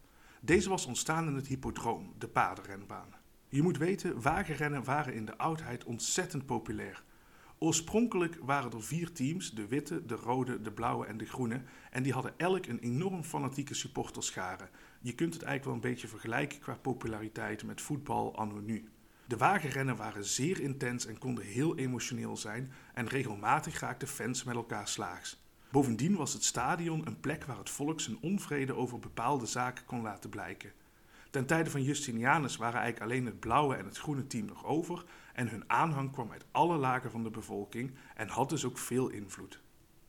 Deze 0.45 0.69
was 0.69 0.87
ontstaan 0.87 1.27
in 1.27 1.35
het 1.35 1.47
hippodroom, 1.47 2.15
de 2.19 2.29
paardenrenbaan. 2.29 3.15
Je 3.49 3.63
moet 3.63 3.79
weten, 3.79 4.21
wagenrennen 4.21 4.85
waren 4.85 5.15
in 5.15 5.25
de 5.25 5.39
oudheid 5.39 5.85
ontzettend 5.85 6.47
populair. 6.47 7.05
Oorspronkelijk 7.59 8.39
waren 8.43 8.73
er 8.73 8.83
vier 8.83 9.13
teams, 9.13 9.51
de 9.51 9.67
witte, 9.67 10.07
de 10.07 10.15
rode, 10.15 10.61
de 10.61 10.73
blauwe 10.73 11.07
en 11.07 11.17
de 11.17 11.25
groene, 11.25 11.63
en 11.91 12.03
die 12.03 12.13
hadden 12.13 12.35
elk 12.37 12.67
een 12.67 12.79
enorm 12.79 13.23
fanatieke 13.23 13.75
supporterschare. 13.75 14.69
Je 15.01 15.15
kunt 15.15 15.35
het 15.35 15.43
eigenlijk 15.43 15.65
wel 15.65 15.75
een 15.75 15.95
beetje 15.95 16.09
vergelijken 16.09 16.59
qua 16.59 16.75
populariteit 16.75 17.65
met 17.65 17.81
voetbal 17.81 18.37
anno 18.37 18.61
nu. 18.61 18.89
De 19.27 19.37
wagenrennen 19.37 19.97
waren 19.97 20.25
zeer 20.25 20.61
intens 20.61 21.07
en 21.07 21.19
konden 21.19 21.45
heel 21.45 21.77
emotioneel 21.77 22.37
zijn 22.37 22.73
en 22.95 23.09
regelmatig 23.09 23.81
raakten 23.81 24.09
fans 24.09 24.45
met 24.45 24.55
elkaar 24.55 24.89
slaags. 24.89 25.44
Bovendien 25.75 26.17
was 26.17 26.33
het 26.33 26.45
stadion 26.45 27.07
een 27.07 27.21
plek 27.21 27.45
waar 27.45 27.59
het 27.59 27.71
volk 27.71 28.01
zijn 28.01 28.19
onvrede 28.21 28.75
over 28.75 28.99
bepaalde 28.99 29.47
zaken 29.47 29.85
kon 29.85 30.03
laten 30.03 30.31
blijken. 30.31 30.73
Ten 31.31 31.47
tijde 31.47 31.71
van 31.71 31.83
Justinianus 31.83 32.57
waren 32.57 32.81
eigenlijk 32.81 33.11
alleen 33.11 33.27
het 33.27 33.41
blauwe 33.41 33.75
en 33.75 33.85
het 33.85 33.99
groene 33.99 34.27
team 34.27 34.47
nog 34.47 34.65
over 34.65 35.05
en 35.33 35.49
hun 35.49 35.65
aanhang 35.67 36.13
kwam 36.13 36.33
uit 36.33 36.45
alle 36.51 36.77
lagen 36.77 37.11
van 37.11 37.23
de 37.23 37.31
bevolking 37.31 37.95
en 38.15 38.29
had 38.29 38.49
dus 38.49 38.65
ook 38.65 38.79
veel 38.79 39.09
invloed. 39.09 39.61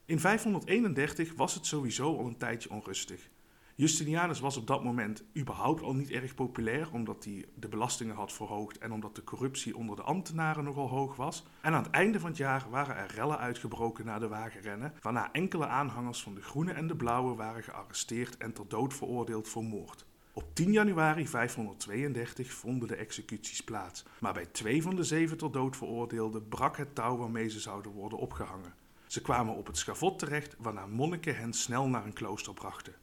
In 0.06 0.20
531 0.20 1.34
was 1.36 1.54
het 1.54 1.66
sowieso 1.66 2.18
al 2.18 2.26
een 2.26 2.38
tijdje 2.38 2.70
onrustig. 2.70 3.30
Justinianus 3.78 4.40
was 4.40 4.58
op 4.58 4.68
dat 4.68 4.84
moment 4.84 5.24
überhaupt 5.38 5.82
al 5.82 5.94
niet 5.94 6.12
erg 6.12 6.36
populair, 6.36 6.92
omdat 6.92 7.24
hij 7.24 7.46
de 7.56 7.68
belastingen 7.68 8.16
had 8.16 8.34
verhoogd 8.34 8.78
en 8.78 8.92
omdat 8.92 9.16
de 9.16 9.24
corruptie 9.24 9.78
onder 9.78 9.96
de 9.96 10.02
ambtenaren 10.02 10.64
nogal 10.64 10.90
hoog 10.90 11.16
was. 11.16 11.46
En 11.62 11.74
aan 11.74 11.84
het 11.84 11.92
einde 11.92 12.20
van 12.20 12.30
het 12.30 12.38
jaar 12.38 12.66
waren 12.70 12.96
er 12.96 13.12
rellen 13.16 13.38
uitgebroken 13.38 14.06
na 14.06 14.20
de 14.20 14.28
wagenrennen, 14.28 14.94
waarna 15.02 15.32
enkele 15.32 15.68
aanhangers 15.68 16.22
van 16.22 16.36
de 16.36 16.42
groene 16.42 16.72
en 16.72 16.88
de 16.88 16.96
blauwe 16.96 17.36
waren 17.36 17.64
gearresteerd 17.64 18.38
en 18.38 18.54
ter 18.54 18.68
dood 18.68 18.94
veroordeeld 18.94 19.48
voor 19.48 19.64
moord. 19.64 20.06
Op 20.34 20.56
10 20.56 20.72
januari 20.72 21.28
532 21.28 22.52
vonden 22.52 22.88
de 22.88 22.96
executies 22.96 23.64
plaats, 23.64 24.06
maar 24.20 24.34
bij 24.34 24.46
twee 24.46 24.82
van 24.82 24.96
de 24.96 25.04
zeven 25.04 25.38
ter 25.38 25.52
dood 25.52 25.78
veroordeelden 25.78 26.48
brak 26.48 26.78
het 26.78 26.96
touw 26.96 27.18
waarmee 27.18 27.50
ze 27.50 27.60
zouden 27.60 27.92
worden 27.92 28.20
opgehangen. 28.20 28.74
Ze 29.08 29.22
kwamen 29.22 29.56
op 29.56 29.68
het 29.68 29.78
schavot 29.78 30.20
terecht, 30.20 30.56
waarna 30.60 30.86
monniken 30.86 31.38
hen 31.38 31.54
snel 31.54 31.88
naar 31.88 32.06
een 32.06 32.14
klooster 32.14 32.54
brachten. 32.54 32.94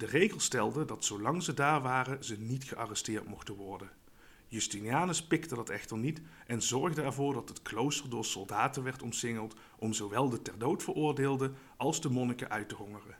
De 0.00 0.06
regel 0.06 0.40
stelde 0.40 0.84
dat 0.84 1.04
zolang 1.04 1.42
ze 1.42 1.54
daar 1.54 1.82
waren, 1.82 2.24
ze 2.24 2.38
niet 2.38 2.64
gearresteerd 2.64 3.28
mochten 3.28 3.54
worden. 3.54 3.90
Justinianus 4.46 5.26
pikte 5.26 5.54
dat 5.54 5.70
echter 5.70 5.98
niet 5.98 6.20
en 6.46 6.62
zorgde 6.62 7.02
ervoor 7.02 7.34
dat 7.34 7.48
het 7.48 7.62
klooster 7.62 8.10
door 8.10 8.24
soldaten 8.24 8.82
werd 8.82 9.02
omsingeld 9.02 9.54
om 9.78 9.92
zowel 9.92 10.28
de 10.28 10.42
ter 10.42 10.58
dood 10.58 10.82
veroordeelden 10.82 11.54
als 11.76 12.00
de 12.00 12.10
monniken 12.10 12.50
uit 12.50 12.68
te 12.68 12.74
hongeren. 12.74 13.18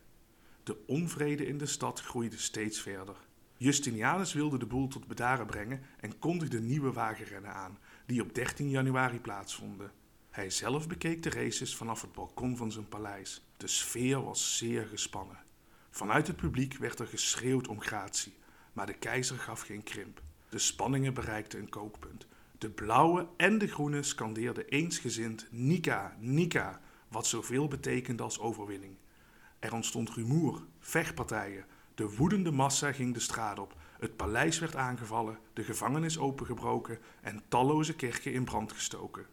De 0.62 0.76
onvrede 0.86 1.46
in 1.46 1.58
de 1.58 1.66
stad 1.66 2.00
groeide 2.00 2.38
steeds 2.38 2.80
verder. 2.80 3.16
Justinianus 3.56 4.32
wilde 4.32 4.58
de 4.58 4.66
boel 4.66 4.88
tot 4.88 5.06
bedaren 5.06 5.46
brengen 5.46 5.82
en 6.00 6.18
kondigde 6.18 6.60
nieuwe 6.60 6.92
wagenrennen 6.92 7.54
aan, 7.54 7.78
die 8.06 8.22
op 8.22 8.34
13 8.34 8.70
januari 8.70 9.20
plaatsvonden. 9.20 9.92
Hij 10.30 10.50
zelf 10.50 10.88
bekeek 10.88 11.22
de 11.22 11.30
races 11.30 11.76
vanaf 11.76 12.00
het 12.00 12.12
balkon 12.12 12.56
van 12.56 12.72
zijn 12.72 12.88
paleis. 12.88 13.42
De 13.56 13.66
sfeer 13.66 14.24
was 14.24 14.56
zeer 14.56 14.86
gespannen. 14.86 15.48
Vanuit 15.90 16.26
het 16.26 16.36
publiek 16.36 16.76
werd 16.76 16.98
er 16.98 17.06
geschreeuwd 17.06 17.68
om 17.68 17.80
gratie, 17.80 18.34
maar 18.72 18.86
de 18.86 18.98
keizer 18.98 19.38
gaf 19.38 19.60
geen 19.60 19.82
krimp. 19.82 20.22
De 20.48 20.58
spanningen 20.58 21.14
bereikten 21.14 21.58
een 21.58 21.68
kookpunt. 21.68 22.26
De 22.58 22.70
blauwe 22.70 23.28
en 23.36 23.58
de 23.58 23.66
groene 23.66 24.02
scandeerden 24.02 24.68
eensgezind 24.68 25.46
Nika, 25.50 26.16
Nika, 26.18 26.80
wat 27.08 27.26
zoveel 27.26 27.68
betekende 27.68 28.22
als 28.22 28.38
overwinning. 28.38 28.96
Er 29.58 29.72
ontstond 29.72 30.10
rumoer, 30.10 30.62
vechtpartijen. 30.78 31.64
De 31.94 32.16
woedende 32.16 32.50
massa 32.50 32.92
ging 32.92 33.14
de 33.14 33.20
straat 33.20 33.58
op. 33.58 33.74
Het 33.98 34.16
paleis 34.16 34.58
werd 34.58 34.76
aangevallen, 34.76 35.38
de 35.52 35.64
gevangenis 35.64 36.18
opengebroken 36.18 36.98
en 37.20 37.42
talloze 37.48 37.96
kerken 37.96 38.32
in 38.32 38.44
brand 38.44 38.72
gestoken. 38.72 39.26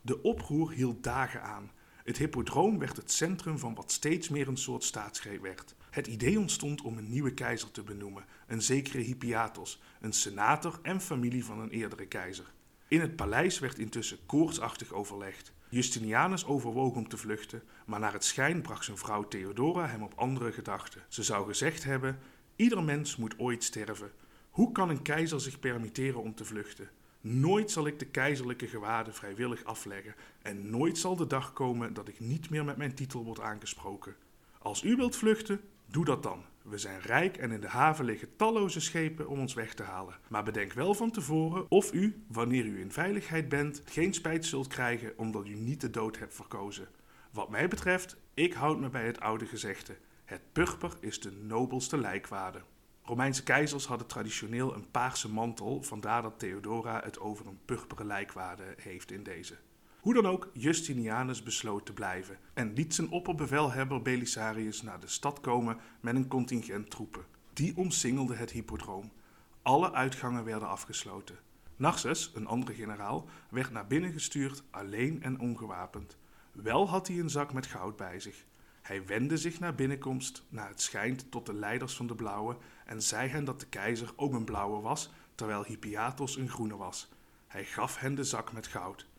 De 0.00 0.22
oproer 0.22 0.70
hield 0.70 1.02
dagen 1.02 1.42
aan. 1.42 1.70
Het 2.04 2.16
hippodroom 2.16 2.78
werd 2.78 2.96
het 2.96 3.10
centrum 3.10 3.58
van 3.58 3.74
wat 3.74 3.92
steeds 3.92 4.28
meer 4.28 4.48
een 4.48 4.56
soort 4.56 4.84
staatsgreep 4.84 5.42
werd. 5.42 5.74
Het 5.90 6.06
idee 6.06 6.38
ontstond 6.38 6.82
om 6.82 6.98
een 6.98 7.10
nieuwe 7.10 7.34
keizer 7.34 7.70
te 7.70 7.82
benoemen, 7.82 8.24
een 8.46 8.62
zekere 8.62 9.02
Hippiatos, 9.02 9.82
een 10.00 10.12
senator 10.12 10.78
en 10.82 11.00
familie 11.00 11.44
van 11.44 11.60
een 11.60 11.70
eerdere 11.70 12.06
keizer. 12.06 12.52
In 12.88 13.00
het 13.00 13.16
paleis 13.16 13.58
werd 13.58 13.78
intussen 13.78 14.18
koortsachtig 14.26 14.92
overlegd. 14.92 15.52
Justinianus 15.68 16.46
overwoog 16.46 16.94
om 16.94 17.08
te 17.08 17.16
vluchten, 17.16 17.62
maar 17.86 18.00
naar 18.00 18.12
het 18.12 18.24
schijn 18.24 18.62
bracht 18.62 18.84
zijn 18.84 18.96
vrouw 18.96 19.28
Theodora 19.28 19.86
hem 19.86 20.02
op 20.02 20.12
andere 20.16 20.52
gedachten. 20.52 21.02
Ze 21.08 21.22
zou 21.22 21.46
gezegd 21.46 21.84
hebben: 21.84 22.18
Ieder 22.56 22.82
mens 22.82 23.16
moet 23.16 23.38
ooit 23.38 23.64
sterven. 23.64 24.10
Hoe 24.50 24.72
kan 24.72 24.88
een 24.90 25.02
keizer 25.02 25.40
zich 25.40 25.58
permitteren 25.58 26.22
om 26.22 26.34
te 26.34 26.44
vluchten? 26.44 26.90
Nooit 27.20 27.70
zal 27.70 27.86
ik 27.86 27.98
de 27.98 28.06
keizerlijke 28.06 28.66
gewaden 28.66 29.14
vrijwillig 29.14 29.64
afleggen 29.64 30.14
en 30.42 30.70
nooit 30.70 30.98
zal 30.98 31.16
de 31.16 31.26
dag 31.26 31.52
komen 31.52 31.94
dat 31.94 32.08
ik 32.08 32.20
niet 32.20 32.50
meer 32.50 32.64
met 32.64 32.76
mijn 32.76 32.94
titel 32.94 33.24
word 33.24 33.40
aangesproken. 33.40 34.14
Als 34.58 34.82
u 34.82 34.96
wilt 34.96 35.16
vluchten, 35.16 35.60
doe 35.90 36.04
dat 36.04 36.22
dan. 36.22 36.44
We 36.62 36.78
zijn 36.78 37.00
rijk 37.00 37.36
en 37.36 37.50
in 37.50 37.60
de 37.60 37.68
haven 37.68 38.04
liggen 38.04 38.36
talloze 38.36 38.80
schepen 38.80 39.28
om 39.28 39.38
ons 39.38 39.54
weg 39.54 39.74
te 39.74 39.82
halen. 39.82 40.18
Maar 40.28 40.44
bedenk 40.44 40.72
wel 40.72 40.94
van 40.94 41.10
tevoren 41.10 41.70
of 41.70 41.92
u, 41.92 42.24
wanneer 42.28 42.64
u 42.64 42.80
in 42.80 42.92
veiligheid 42.92 43.48
bent, 43.48 43.82
geen 43.84 44.14
spijt 44.14 44.44
zult 44.44 44.66
krijgen 44.66 45.12
omdat 45.18 45.46
u 45.46 45.54
niet 45.54 45.80
de 45.80 45.90
dood 45.90 46.18
hebt 46.18 46.34
verkozen. 46.34 46.88
Wat 47.32 47.50
mij 47.50 47.68
betreft, 47.68 48.16
ik 48.34 48.52
houd 48.52 48.80
me 48.80 48.88
bij 48.88 49.06
het 49.06 49.20
oude 49.20 49.46
gezegde: 49.46 49.96
het 50.24 50.40
purper 50.52 50.92
is 51.00 51.20
de 51.20 51.32
nobelste 51.32 51.98
lijkwade. 51.98 52.62
Romeinse 53.02 53.42
keizers 53.42 53.86
hadden 53.86 54.06
traditioneel 54.06 54.74
een 54.74 54.90
paarse 54.90 55.28
mantel, 55.28 55.82
vandaar 55.82 56.22
dat 56.22 56.38
Theodora 56.38 57.00
het 57.04 57.20
over 57.20 57.46
een 57.46 57.60
purperen 57.64 58.06
lijkwade 58.06 58.74
heeft 58.76 59.10
in 59.10 59.22
deze. 59.22 59.56
Hoe 60.00 60.14
dan 60.14 60.26
ook, 60.26 60.50
Justinianus 60.52 61.42
besloot 61.42 61.86
te 61.86 61.92
blijven 61.92 62.38
en 62.54 62.72
liet 62.72 62.94
zijn 62.94 63.10
opperbevelhebber 63.10 64.02
Belisarius 64.02 64.82
naar 64.82 65.00
de 65.00 65.06
stad 65.06 65.40
komen 65.40 65.78
met 66.00 66.14
een 66.14 66.28
contingent 66.28 66.90
troepen. 66.90 67.24
Die 67.52 67.76
omsingelde 67.76 68.34
het 68.34 68.50
hippodroom. 68.50 69.12
Alle 69.62 69.92
uitgangen 69.92 70.44
werden 70.44 70.68
afgesloten. 70.68 71.38
Narses, 71.76 72.32
een 72.34 72.46
andere 72.46 72.74
generaal, 72.74 73.28
werd 73.50 73.70
naar 73.70 73.86
binnen 73.86 74.12
gestuurd, 74.12 74.62
alleen 74.70 75.22
en 75.22 75.40
ongewapend. 75.40 76.16
Wel 76.52 76.88
had 76.88 77.08
hij 77.08 77.18
een 77.18 77.30
zak 77.30 77.52
met 77.52 77.66
goud 77.66 77.96
bij 77.96 78.20
zich. 78.20 78.44
Hij 78.82 79.06
wendde 79.06 79.36
zich 79.36 79.60
naar 79.60 79.74
binnenkomst, 79.74 80.44
naar 80.48 80.68
het 80.68 80.80
schijnt, 80.80 81.30
tot 81.30 81.46
de 81.46 81.54
leiders 81.54 81.96
van 81.96 82.06
de 82.06 82.14
Blauwe 82.14 82.56
en 82.84 83.02
zei 83.02 83.28
hen 83.28 83.44
dat 83.44 83.60
de 83.60 83.66
keizer 83.66 84.12
ook 84.16 84.32
een 84.32 84.44
blauwe 84.44 84.80
was, 84.80 85.10
terwijl 85.34 85.64
Hippiatos 85.64 86.36
een 86.36 86.48
groene 86.48 86.76
was. 86.76 87.08
Hij 87.46 87.64
gaf 87.64 87.98
hen 87.98 88.14
de 88.14 88.24
zak 88.24 88.52
met 88.52 88.66
goud. 88.66 89.09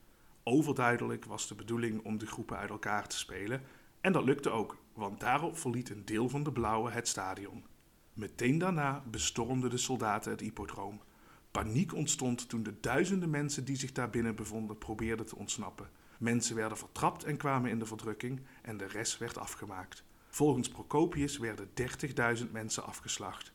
Overduidelijk 0.52 1.26
was 1.26 1.48
de 1.48 1.56
bedoeling 1.56 2.04
om 2.06 2.18
de 2.18 2.26
groepen 2.26 2.58
uit 2.58 2.70
elkaar 2.70 3.08
te 3.08 3.18
spelen, 3.18 3.62
en 4.02 4.12
dat 4.12 4.24
lukte 4.24 4.50
ook, 4.50 4.78
want 4.94 5.20
daarop 5.20 5.58
verliet 5.58 5.90
een 5.90 6.06
deel 6.06 6.30
van 6.30 6.44
de 6.44 6.52
blauwe 6.52 6.92
het 6.92 7.08
stadion. 7.08 7.64
Meteen 8.14 8.58
daarna 8.58 9.04
bestormden 9.12 9.70
de 9.70 9.78
soldaten 9.78 10.32
het 10.32 10.40
hippodroom. 10.40 11.02
Paniek 11.52 11.94
ontstond 11.94 12.50
toen 12.50 12.64
de 12.64 12.80
duizenden 12.80 13.30
mensen 13.30 13.66
die 13.66 13.76
zich 13.76 13.92
daar 13.92 14.10
binnen 14.10 14.36
bevonden 14.36 14.78
probeerden 14.78 15.26
te 15.26 15.36
ontsnappen. 15.36 15.90
Mensen 16.20 16.56
werden 16.56 16.78
vertrapt 16.78 17.24
en 17.24 17.38
kwamen 17.38 17.72
in 17.72 17.80
de 17.80 17.86
verdrukking 17.86 18.42
en 18.62 18.78
de 18.78 18.88
rest 18.88 19.18
werd 19.18 19.38
afgemaakt. 19.38 20.04
Volgens 20.30 20.70
Procopius 20.70 21.38
werden 21.38 21.70
30.000 22.38 22.52
mensen 22.52 22.84
afgeslacht. 22.84 23.54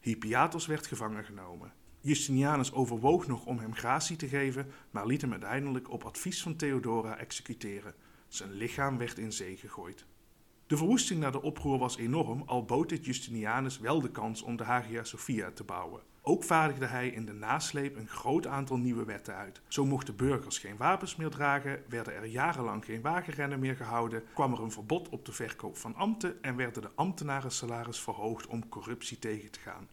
Hippiatos 0.00 0.66
werd 0.66 0.86
gevangen 0.86 1.24
genomen. 1.24 1.72
Justinianus 2.00 2.72
overwoog 2.72 3.26
nog 3.26 3.44
om 3.44 3.58
hem 3.58 3.74
gratie 3.74 4.16
te 4.16 4.28
geven, 4.28 4.66
maar 4.90 5.06
liet 5.06 5.20
hem 5.20 5.32
uiteindelijk 5.32 5.90
op 5.90 6.04
advies 6.04 6.42
van 6.42 6.56
Theodora 6.56 7.16
executeren. 7.16 7.94
Zijn 8.28 8.52
lichaam 8.52 8.98
werd 8.98 9.18
in 9.18 9.32
zee 9.32 9.56
gegooid. 9.56 10.06
De 10.66 10.76
verwoesting 10.76 11.20
na 11.20 11.30
de 11.30 11.42
oproer 11.42 11.78
was 11.78 11.96
enorm, 11.96 12.42
al 12.46 12.64
bood 12.64 12.88
dit 12.88 13.04
Justinianus 13.04 13.78
wel 13.78 14.00
de 14.00 14.10
kans 14.10 14.42
om 14.42 14.56
de 14.56 14.64
Hagia 14.64 15.04
Sophia 15.04 15.50
te 15.50 15.64
bouwen. 15.64 16.02
Ook 16.22 16.44
vaardigde 16.44 16.86
hij 16.86 17.08
in 17.08 17.26
de 17.26 17.32
nasleep 17.32 17.96
een 17.96 18.08
groot 18.08 18.46
aantal 18.46 18.76
nieuwe 18.76 19.04
wetten 19.04 19.34
uit. 19.34 19.60
Zo 19.68 19.86
mochten 19.86 20.16
burgers 20.16 20.58
geen 20.58 20.76
wapens 20.76 21.16
meer 21.16 21.30
dragen, 21.30 21.82
werden 21.88 22.14
er 22.14 22.26
jarenlang 22.26 22.84
geen 22.84 23.00
wagenrennen 23.00 23.58
meer 23.58 23.76
gehouden, 23.76 24.22
kwam 24.34 24.52
er 24.52 24.62
een 24.62 24.72
verbod 24.72 25.08
op 25.08 25.24
de 25.24 25.32
verkoop 25.32 25.76
van 25.76 25.94
ambten 25.94 26.42
en 26.42 26.56
werden 26.56 26.82
de 26.82 26.90
ambtenaren 26.94 27.52
salaris 27.52 28.00
verhoogd 28.00 28.46
om 28.46 28.68
corruptie 28.68 29.18
tegen 29.18 29.50
te 29.50 29.60
gaan. 29.60 29.88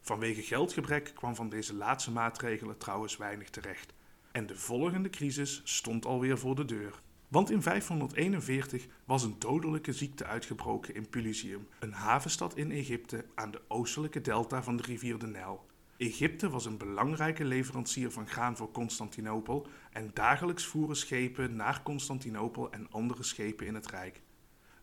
Vanwege 0.00 0.42
geldgebrek 0.42 1.12
kwam 1.14 1.34
van 1.34 1.48
deze 1.48 1.74
laatste 1.74 2.10
maatregelen 2.10 2.78
trouwens 2.78 3.16
weinig 3.16 3.50
terecht. 3.50 3.92
En 4.32 4.46
de 4.46 4.56
volgende 4.56 5.10
crisis 5.10 5.60
stond 5.64 6.06
alweer 6.06 6.38
voor 6.38 6.54
de 6.54 6.64
deur. 6.64 7.00
Want 7.28 7.50
in 7.50 7.62
541 7.62 8.86
was 9.04 9.22
een 9.22 9.36
dodelijke 9.38 9.92
ziekte 9.92 10.24
uitgebroken 10.24 10.94
in 10.94 11.08
Pelusium, 11.08 11.68
een 11.78 11.92
havenstad 11.92 12.56
in 12.56 12.70
Egypte 12.70 13.24
aan 13.34 13.50
de 13.50 13.60
oostelijke 13.68 14.20
delta 14.20 14.62
van 14.62 14.76
de 14.76 14.82
rivier 14.82 15.18
de 15.18 15.26
Nijl. 15.26 15.66
Egypte 15.96 16.50
was 16.50 16.64
een 16.64 16.78
belangrijke 16.78 17.44
leverancier 17.44 18.10
van 18.10 18.28
graan 18.28 18.56
voor 18.56 18.70
Constantinopel 18.70 19.66
en 19.92 20.10
dagelijks 20.14 20.64
voeren 20.64 20.96
schepen 20.96 21.56
naar 21.56 21.82
Constantinopel 21.82 22.70
en 22.70 22.90
andere 22.90 23.22
schepen 23.22 23.66
in 23.66 23.74
het 23.74 23.90
Rijk. 23.90 24.22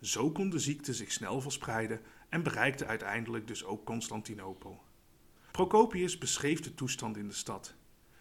Zo 0.01 0.31
kon 0.31 0.49
de 0.49 0.59
ziekte 0.59 0.93
zich 0.93 1.11
snel 1.11 1.41
verspreiden 1.41 2.01
en 2.29 2.43
bereikte 2.43 2.85
uiteindelijk 2.85 3.47
dus 3.47 3.65
ook 3.65 3.85
Constantinopel. 3.85 4.83
Procopius 5.57 6.17
beschreef 6.17 6.59
de 6.59 6.73
toestand 6.73 7.17
in 7.17 7.27
de 7.27 7.33
stad. 7.33 7.75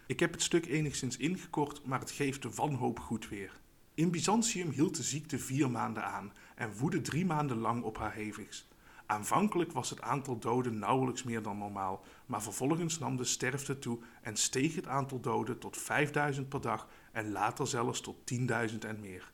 Ik 0.07 0.19
heb 0.19 0.31
het 0.31 0.41
stuk 0.41 0.65
enigszins 0.65 1.17
ingekort, 1.17 1.85
maar 1.85 1.99
het 1.99 2.11
geeft 2.11 2.41
de 2.41 2.49
wanhoop 2.49 2.99
goed 2.99 3.29
weer. 3.29 3.59
In 3.93 4.11
Byzantium 4.11 4.69
hield 4.69 4.95
de 4.95 5.03
ziekte 5.03 5.39
vier 5.39 5.71
maanden 5.71 6.03
aan 6.03 6.33
en 6.55 6.73
woedde 6.77 7.01
drie 7.01 7.25
maanden 7.25 7.57
lang 7.57 7.83
op 7.83 7.97
haar 7.97 8.13
hevigst. 8.13 8.67
Aanvankelijk 9.05 9.71
was 9.71 9.89
het 9.89 10.01
aantal 10.01 10.39
doden 10.39 10.79
nauwelijks 10.79 11.23
meer 11.23 11.41
dan 11.41 11.57
normaal, 11.57 12.05
maar 12.25 12.41
vervolgens 12.41 12.99
nam 12.99 13.17
de 13.17 13.23
sterfte 13.23 13.79
toe 13.79 13.99
en 14.21 14.35
steeg 14.35 14.75
het 14.75 14.87
aantal 14.87 15.19
doden 15.19 15.59
tot 15.59 15.77
5000 15.77 16.49
per 16.49 16.61
dag 16.61 16.87
en 17.11 17.31
later 17.31 17.67
zelfs 17.67 18.01
tot 18.01 18.17
10.000 18.33 18.77
en 18.79 18.99
meer. 18.99 19.31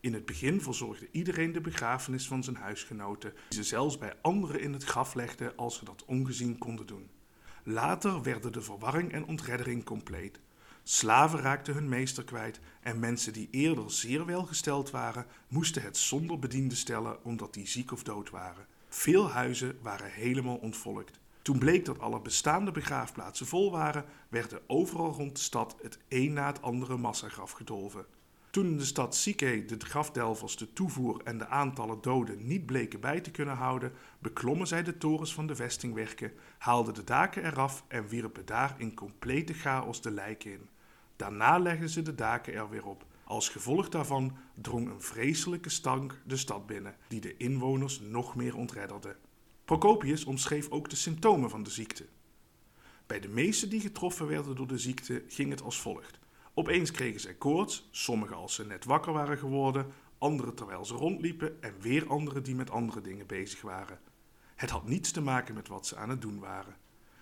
In 0.00 0.14
het 0.14 0.26
begin 0.26 0.60
verzorgde 0.60 1.08
iedereen 1.10 1.52
de 1.52 1.60
begrafenis 1.60 2.26
van 2.26 2.44
zijn 2.44 2.56
huisgenoten, 2.56 3.32
die 3.48 3.58
ze 3.58 3.68
zelfs 3.68 3.98
bij 3.98 4.14
anderen 4.22 4.60
in 4.60 4.72
het 4.72 4.84
graf 4.84 5.14
legden 5.14 5.56
als 5.56 5.78
ze 5.78 5.84
dat 5.84 6.04
ongezien 6.04 6.58
konden 6.58 6.86
doen. 6.86 7.10
Later 7.70 8.22
werden 8.22 8.52
de 8.52 8.62
verwarring 8.62 9.12
en 9.12 9.26
ontreddering 9.26 9.84
compleet. 9.84 10.40
Slaven 10.82 11.40
raakten 11.40 11.74
hun 11.74 11.88
meester 11.88 12.24
kwijt 12.24 12.60
en 12.80 12.98
mensen 12.98 13.32
die 13.32 13.48
eerder 13.50 13.90
zeer 13.90 14.26
welgesteld 14.26 14.90
waren, 14.90 15.26
moesten 15.48 15.82
het 15.82 15.96
zonder 15.96 16.38
bediende 16.38 16.74
stellen 16.74 17.24
omdat 17.24 17.54
die 17.54 17.66
ziek 17.66 17.92
of 17.92 18.02
dood 18.02 18.30
waren. 18.30 18.66
Veel 18.88 19.30
huizen 19.30 19.78
waren 19.82 20.10
helemaal 20.10 20.56
ontvolkt. 20.56 21.20
Toen 21.42 21.58
bleek 21.58 21.84
dat 21.84 21.98
alle 21.98 22.20
bestaande 22.20 22.70
begraafplaatsen 22.70 23.46
vol 23.46 23.70
waren, 23.70 24.04
werden 24.28 24.60
overal 24.66 25.12
rond 25.12 25.36
de 25.36 25.42
stad 25.42 25.76
het 25.82 25.98
een 26.08 26.32
na 26.32 26.46
het 26.46 26.62
andere 26.62 26.96
massagraf 26.96 27.50
gedolven. 27.50 28.06
Toen 28.50 28.76
de 28.76 28.84
stad 28.84 29.08
Psyche 29.08 29.64
de 29.64 29.76
grafdelvers 29.78 30.56
de 30.56 30.72
toevoer 30.72 31.20
en 31.24 31.38
de 31.38 31.46
aantallen 31.46 32.00
doden 32.00 32.46
niet 32.46 32.66
bleken 32.66 33.00
bij 33.00 33.20
te 33.20 33.30
kunnen 33.30 33.56
houden, 33.56 33.92
beklommen 34.18 34.66
zij 34.66 34.82
de 34.82 34.98
torens 34.98 35.34
van 35.34 35.46
de 35.46 35.56
vestingwerken, 35.56 36.32
haalden 36.58 36.94
de 36.94 37.04
daken 37.04 37.44
eraf 37.44 37.84
en 37.88 38.08
wierpen 38.08 38.46
daar 38.46 38.74
in 38.78 38.94
complete 38.94 39.54
chaos 39.54 40.02
de 40.02 40.10
lijken 40.10 40.52
in. 40.52 40.68
Daarna 41.16 41.58
legden 41.58 41.88
ze 41.88 42.02
de 42.02 42.14
daken 42.14 42.54
er 42.54 42.68
weer 42.68 42.84
op. 42.84 43.04
Als 43.24 43.48
gevolg 43.48 43.88
daarvan 43.88 44.36
drong 44.54 44.90
een 44.90 45.00
vreselijke 45.00 45.68
stank 45.68 46.20
de 46.24 46.36
stad 46.36 46.66
binnen, 46.66 46.96
die 47.08 47.20
de 47.20 47.36
inwoners 47.36 48.00
nog 48.00 48.36
meer 48.36 48.56
ontredderde. 48.56 49.16
Procopius 49.64 50.24
omschreef 50.24 50.70
ook 50.70 50.90
de 50.90 50.96
symptomen 50.96 51.50
van 51.50 51.62
de 51.62 51.70
ziekte. 51.70 52.06
Bij 53.06 53.20
de 53.20 53.28
meesten 53.28 53.68
die 53.68 53.80
getroffen 53.80 54.26
werden 54.26 54.56
door 54.56 54.66
de 54.66 54.78
ziekte 54.78 55.24
ging 55.28 55.50
het 55.50 55.62
als 55.62 55.80
volgt. 55.80 56.17
Opeens 56.58 56.90
kregen 56.90 57.20
zij 57.20 57.34
koorts, 57.34 57.88
sommigen 57.90 58.36
als 58.36 58.54
ze 58.54 58.66
net 58.66 58.84
wakker 58.84 59.12
waren 59.12 59.38
geworden, 59.38 59.86
anderen 60.18 60.54
terwijl 60.54 60.84
ze 60.84 60.94
rondliepen 60.94 61.62
en 61.62 61.74
weer 61.80 62.08
anderen 62.08 62.42
die 62.42 62.54
met 62.54 62.70
andere 62.70 63.00
dingen 63.00 63.26
bezig 63.26 63.60
waren. 63.60 63.98
Het 64.54 64.70
had 64.70 64.88
niets 64.88 65.10
te 65.10 65.20
maken 65.20 65.54
met 65.54 65.68
wat 65.68 65.86
ze 65.86 65.96
aan 65.96 66.08
het 66.08 66.20
doen 66.20 66.38
waren. 66.38 66.76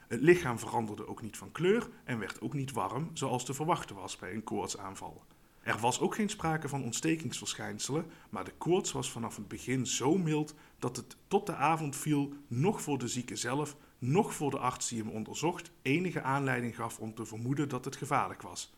Het 0.08 0.20
lichaam 0.20 0.58
veranderde 0.58 1.06
ook 1.06 1.22
niet 1.22 1.36
van 1.36 1.52
kleur 1.52 1.88
en 2.04 2.18
werd 2.18 2.40
ook 2.40 2.52
niet 2.52 2.72
warm, 2.72 3.10
zoals 3.12 3.44
te 3.44 3.54
verwachten 3.54 3.96
was 3.96 4.16
bij 4.16 4.34
een 4.34 4.44
koortsaanval. 4.44 5.24
Er 5.62 5.78
was 5.78 6.00
ook 6.00 6.14
geen 6.14 6.28
sprake 6.28 6.68
van 6.68 6.84
ontstekingsverschijnselen, 6.84 8.06
maar 8.30 8.44
de 8.44 8.54
koorts 8.58 8.92
was 8.92 9.10
vanaf 9.10 9.36
het 9.36 9.48
begin 9.48 9.86
zo 9.86 10.18
mild 10.18 10.54
dat 10.78 10.96
het 10.96 11.16
tot 11.28 11.46
de 11.46 11.54
avond 11.54 11.96
viel, 11.96 12.32
nog 12.46 12.82
voor 12.82 12.98
de 12.98 13.08
zieke 13.08 13.36
zelf, 13.36 13.76
nog 13.98 14.34
voor 14.34 14.50
de 14.50 14.58
arts 14.58 14.88
die 14.88 15.02
hem 15.02 15.10
onderzocht, 15.10 15.70
enige 15.82 16.22
aanleiding 16.22 16.76
gaf 16.76 16.98
om 16.98 17.14
te 17.14 17.26
vermoeden 17.26 17.68
dat 17.68 17.84
het 17.84 17.96
gevaarlijk 17.96 18.42
was. 18.42 18.74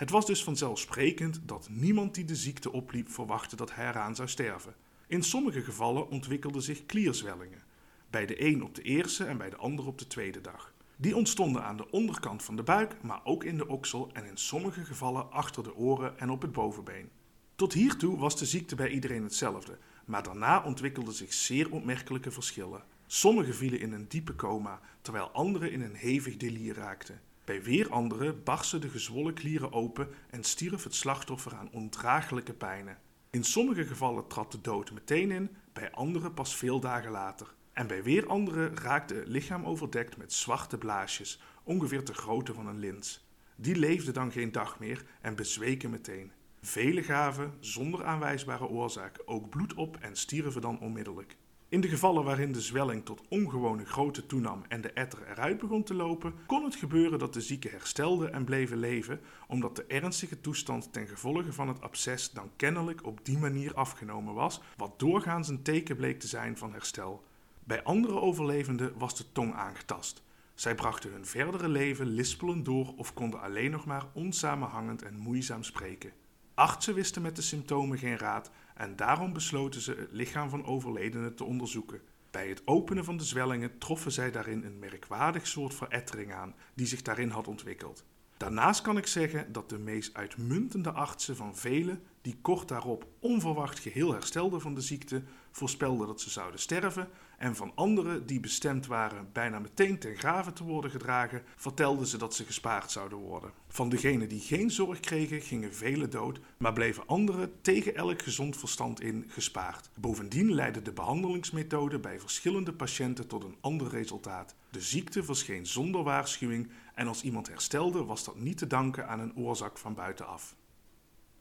Het 0.00 0.10
was 0.10 0.26
dus 0.26 0.44
vanzelfsprekend 0.44 1.40
dat 1.44 1.68
niemand 1.70 2.14
die 2.14 2.24
de 2.24 2.36
ziekte 2.36 2.72
opliep 2.72 3.08
verwachtte 3.10 3.56
dat 3.56 3.74
hij 3.74 3.88
eraan 3.88 4.14
zou 4.14 4.28
sterven. 4.28 4.74
In 5.06 5.22
sommige 5.22 5.62
gevallen 5.62 6.08
ontwikkelden 6.08 6.62
zich 6.62 6.86
klierzwellingen, 6.86 7.62
bij 8.10 8.26
de 8.26 8.44
een 8.44 8.64
op 8.64 8.74
de 8.74 8.82
eerste 8.82 9.24
en 9.24 9.38
bij 9.38 9.50
de 9.50 9.56
ander 9.56 9.86
op 9.86 9.98
de 9.98 10.06
tweede 10.06 10.40
dag. 10.40 10.72
Die 10.96 11.16
ontstonden 11.16 11.64
aan 11.64 11.76
de 11.76 11.90
onderkant 11.90 12.42
van 12.42 12.56
de 12.56 12.62
buik, 12.62 13.02
maar 13.02 13.20
ook 13.24 13.44
in 13.44 13.56
de 13.56 13.68
oksel 13.68 14.10
en 14.12 14.24
in 14.24 14.36
sommige 14.36 14.84
gevallen 14.84 15.32
achter 15.32 15.62
de 15.62 15.74
oren 15.74 16.18
en 16.18 16.30
op 16.30 16.42
het 16.42 16.52
bovenbeen. 16.52 17.10
Tot 17.54 17.72
hiertoe 17.72 18.18
was 18.18 18.38
de 18.38 18.46
ziekte 18.46 18.74
bij 18.74 18.88
iedereen 18.88 19.22
hetzelfde, 19.22 19.78
maar 20.04 20.22
daarna 20.22 20.62
ontwikkelden 20.64 21.14
zich 21.14 21.32
zeer 21.32 21.70
opmerkelijke 21.70 22.30
verschillen. 22.30 22.84
Sommigen 23.06 23.54
vielen 23.54 23.80
in 23.80 23.92
een 23.92 24.08
diepe 24.08 24.36
coma, 24.36 24.80
terwijl 25.02 25.30
anderen 25.30 25.72
in 25.72 25.80
een 25.80 25.94
hevig 25.94 26.36
delier 26.36 26.74
raakten. 26.74 27.20
Bij 27.50 27.62
weer 27.62 27.90
anderen 27.90 28.42
barsten 28.42 28.80
de 28.80 28.88
gezwollen 28.88 29.34
klieren 29.34 29.72
open 29.72 30.08
en 30.30 30.44
stierf 30.44 30.84
het 30.84 30.94
slachtoffer 30.94 31.54
aan 31.54 31.70
ondraaglijke 31.72 32.52
pijnen. 32.52 32.98
In 33.30 33.44
sommige 33.44 33.84
gevallen 33.86 34.26
trad 34.26 34.52
de 34.52 34.60
dood 34.60 34.92
meteen 34.92 35.30
in, 35.30 35.56
bij 35.72 35.90
anderen 35.90 36.34
pas 36.34 36.56
veel 36.56 36.80
dagen 36.80 37.10
later. 37.10 37.54
En 37.72 37.86
bij 37.86 38.02
weer 38.02 38.26
anderen 38.26 38.76
raakte 38.76 39.14
het 39.14 39.28
lichaam 39.28 39.64
overdekt 39.64 40.16
met 40.16 40.32
zwarte 40.32 40.78
blaasjes, 40.78 41.40
ongeveer 41.62 42.04
de 42.04 42.14
grootte 42.14 42.54
van 42.54 42.66
een 42.66 42.78
lint. 42.78 43.24
Die 43.56 43.76
leefden 43.76 44.14
dan 44.14 44.32
geen 44.32 44.52
dag 44.52 44.78
meer 44.78 45.04
en 45.20 45.36
bezweken 45.36 45.90
meteen. 45.90 46.32
Vele 46.60 47.02
gaven, 47.02 47.54
zonder 47.60 48.04
aanwijsbare 48.04 48.68
oorzaak, 48.68 49.22
ook 49.24 49.50
bloed 49.50 49.74
op 49.74 49.96
en 49.96 50.16
stierven 50.16 50.60
dan 50.60 50.80
onmiddellijk. 50.80 51.36
In 51.70 51.80
de 51.80 51.88
gevallen 51.88 52.24
waarin 52.24 52.52
de 52.52 52.60
zwelling 52.60 53.04
tot 53.04 53.28
ongewone 53.28 53.84
grootte 53.84 54.26
toenam 54.26 54.62
en 54.68 54.80
de 54.80 54.92
etter 54.92 55.18
eruit 55.28 55.58
begon 55.58 55.82
te 55.82 55.94
lopen, 55.94 56.34
kon 56.46 56.64
het 56.64 56.74
gebeuren 56.74 57.18
dat 57.18 57.34
de 57.34 57.40
zieke 57.40 57.68
herstelde 57.68 58.28
en 58.28 58.44
bleven 58.44 58.78
leven, 58.78 59.20
omdat 59.46 59.76
de 59.76 59.84
ernstige 59.84 60.40
toestand 60.40 60.92
ten 60.92 61.06
gevolge 61.06 61.52
van 61.52 61.68
het 61.68 61.80
absces 61.80 62.30
dan 62.30 62.50
kennelijk 62.56 63.06
op 63.06 63.24
die 63.24 63.38
manier 63.38 63.74
afgenomen 63.74 64.34
was, 64.34 64.60
wat 64.76 64.98
doorgaans 64.98 65.48
een 65.48 65.62
teken 65.62 65.96
bleek 65.96 66.20
te 66.20 66.26
zijn 66.26 66.56
van 66.56 66.72
herstel. 66.72 67.24
Bij 67.64 67.82
andere 67.82 68.20
overlevenden 68.20 68.98
was 68.98 69.16
de 69.16 69.32
tong 69.32 69.54
aangetast. 69.54 70.22
Zij 70.54 70.74
brachten 70.74 71.12
hun 71.12 71.26
verdere 71.26 71.68
leven 71.68 72.06
lispelend 72.06 72.64
door 72.64 72.94
of 72.96 73.14
konden 73.14 73.40
alleen 73.40 73.70
nog 73.70 73.84
maar 73.84 74.06
onsamenhangend 74.12 75.02
en 75.02 75.18
moeizaam 75.18 75.62
spreken. 75.62 76.12
Artsen 76.54 76.94
wisten 76.94 77.22
met 77.22 77.36
de 77.36 77.42
symptomen 77.42 77.98
geen 77.98 78.18
raad 78.18 78.50
en 78.80 78.96
daarom 78.96 79.32
besloten 79.32 79.80
ze 79.80 79.94
het 79.94 80.12
lichaam 80.12 80.50
van 80.50 80.64
overledenen 80.64 81.34
te 81.34 81.44
onderzoeken. 81.44 82.00
Bij 82.30 82.48
het 82.48 82.62
openen 82.64 83.04
van 83.04 83.16
de 83.16 83.24
zwellingen 83.24 83.78
troffen 83.78 84.12
zij 84.12 84.30
daarin 84.30 84.64
een 84.64 84.78
merkwaardig 84.78 85.46
soort 85.46 85.74
verettering 85.74 86.32
aan 86.32 86.54
die 86.74 86.86
zich 86.86 87.02
daarin 87.02 87.28
had 87.28 87.48
ontwikkeld. 87.48 88.04
Daarnaast 88.36 88.82
kan 88.82 88.96
ik 88.96 89.06
zeggen 89.06 89.52
dat 89.52 89.68
de 89.68 89.78
meest 89.78 90.14
uitmuntende 90.14 90.90
artsen 90.90 91.36
van 91.36 91.56
velen, 91.56 92.02
die 92.22 92.38
kort 92.42 92.68
daarop 92.68 93.06
onverwacht 93.18 93.78
geheel 93.78 94.12
herstelden 94.12 94.60
van 94.60 94.74
de 94.74 94.80
ziekte, 94.80 95.22
voorspelden 95.50 96.06
dat 96.06 96.20
ze 96.20 96.30
zouden 96.30 96.60
sterven, 96.60 97.08
en 97.40 97.56
van 97.56 97.72
anderen 97.74 98.26
die 98.26 98.40
bestemd 98.40 98.86
waren 98.86 99.28
bijna 99.32 99.58
meteen 99.58 99.98
ten 99.98 100.16
grave 100.16 100.52
te 100.52 100.64
worden 100.64 100.90
gedragen, 100.90 101.42
vertelden 101.56 102.06
ze 102.06 102.18
dat 102.18 102.34
ze 102.34 102.44
gespaard 102.44 102.90
zouden 102.90 103.18
worden. 103.18 103.52
Van 103.68 103.88
degenen 103.88 104.28
die 104.28 104.40
geen 104.40 104.70
zorg 104.70 105.00
kregen, 105.00 105.40
gingen 105.40 105.74
velen 105.74 106.10
dood, 106.10 106.40
maar 106.56 106.72
bleven 106.72 107.06
anderen 107.06 107.52
tegen 107.60 107.94
elk 107.94 108.22
gezond 108.22 108.56
verstand 108.56 109.00
in 109.00 109.24
gespaard. 109.28 109.90
Bovendien 109.94 110.52
leidde 110.54 110.82
de 110.82 110.92
behandelingsmethode 110.92 111.98
bij 111.98 112.20
verschillende 112.20 112.72
patiënten 112.72 113.26
tot 113.26 113.44
een 113.44 113.56
ander 113.60 113.88
resultaat. 113.88 114.54
De 114.70 114.80
ziekte 114.80 115.24
verscheen 115.24 115.66
zonder 115.66 116.02
waarschuwing 116.02 116.70
en 116.94 117.06
als 117.06 117.22
iemand 117.22 117.48
herstelde, 117.48 118.04
was 118.04 118.24
dat 118.24 118.38
niet 118.38 118.58
te 118.58 118.66
danken 118.66 119.08
aan 119.08 119.20
een 119.20 119.36
oorzaak 119.36 119.78
van 119.78 119.94
buitenaf. 119.94 120.56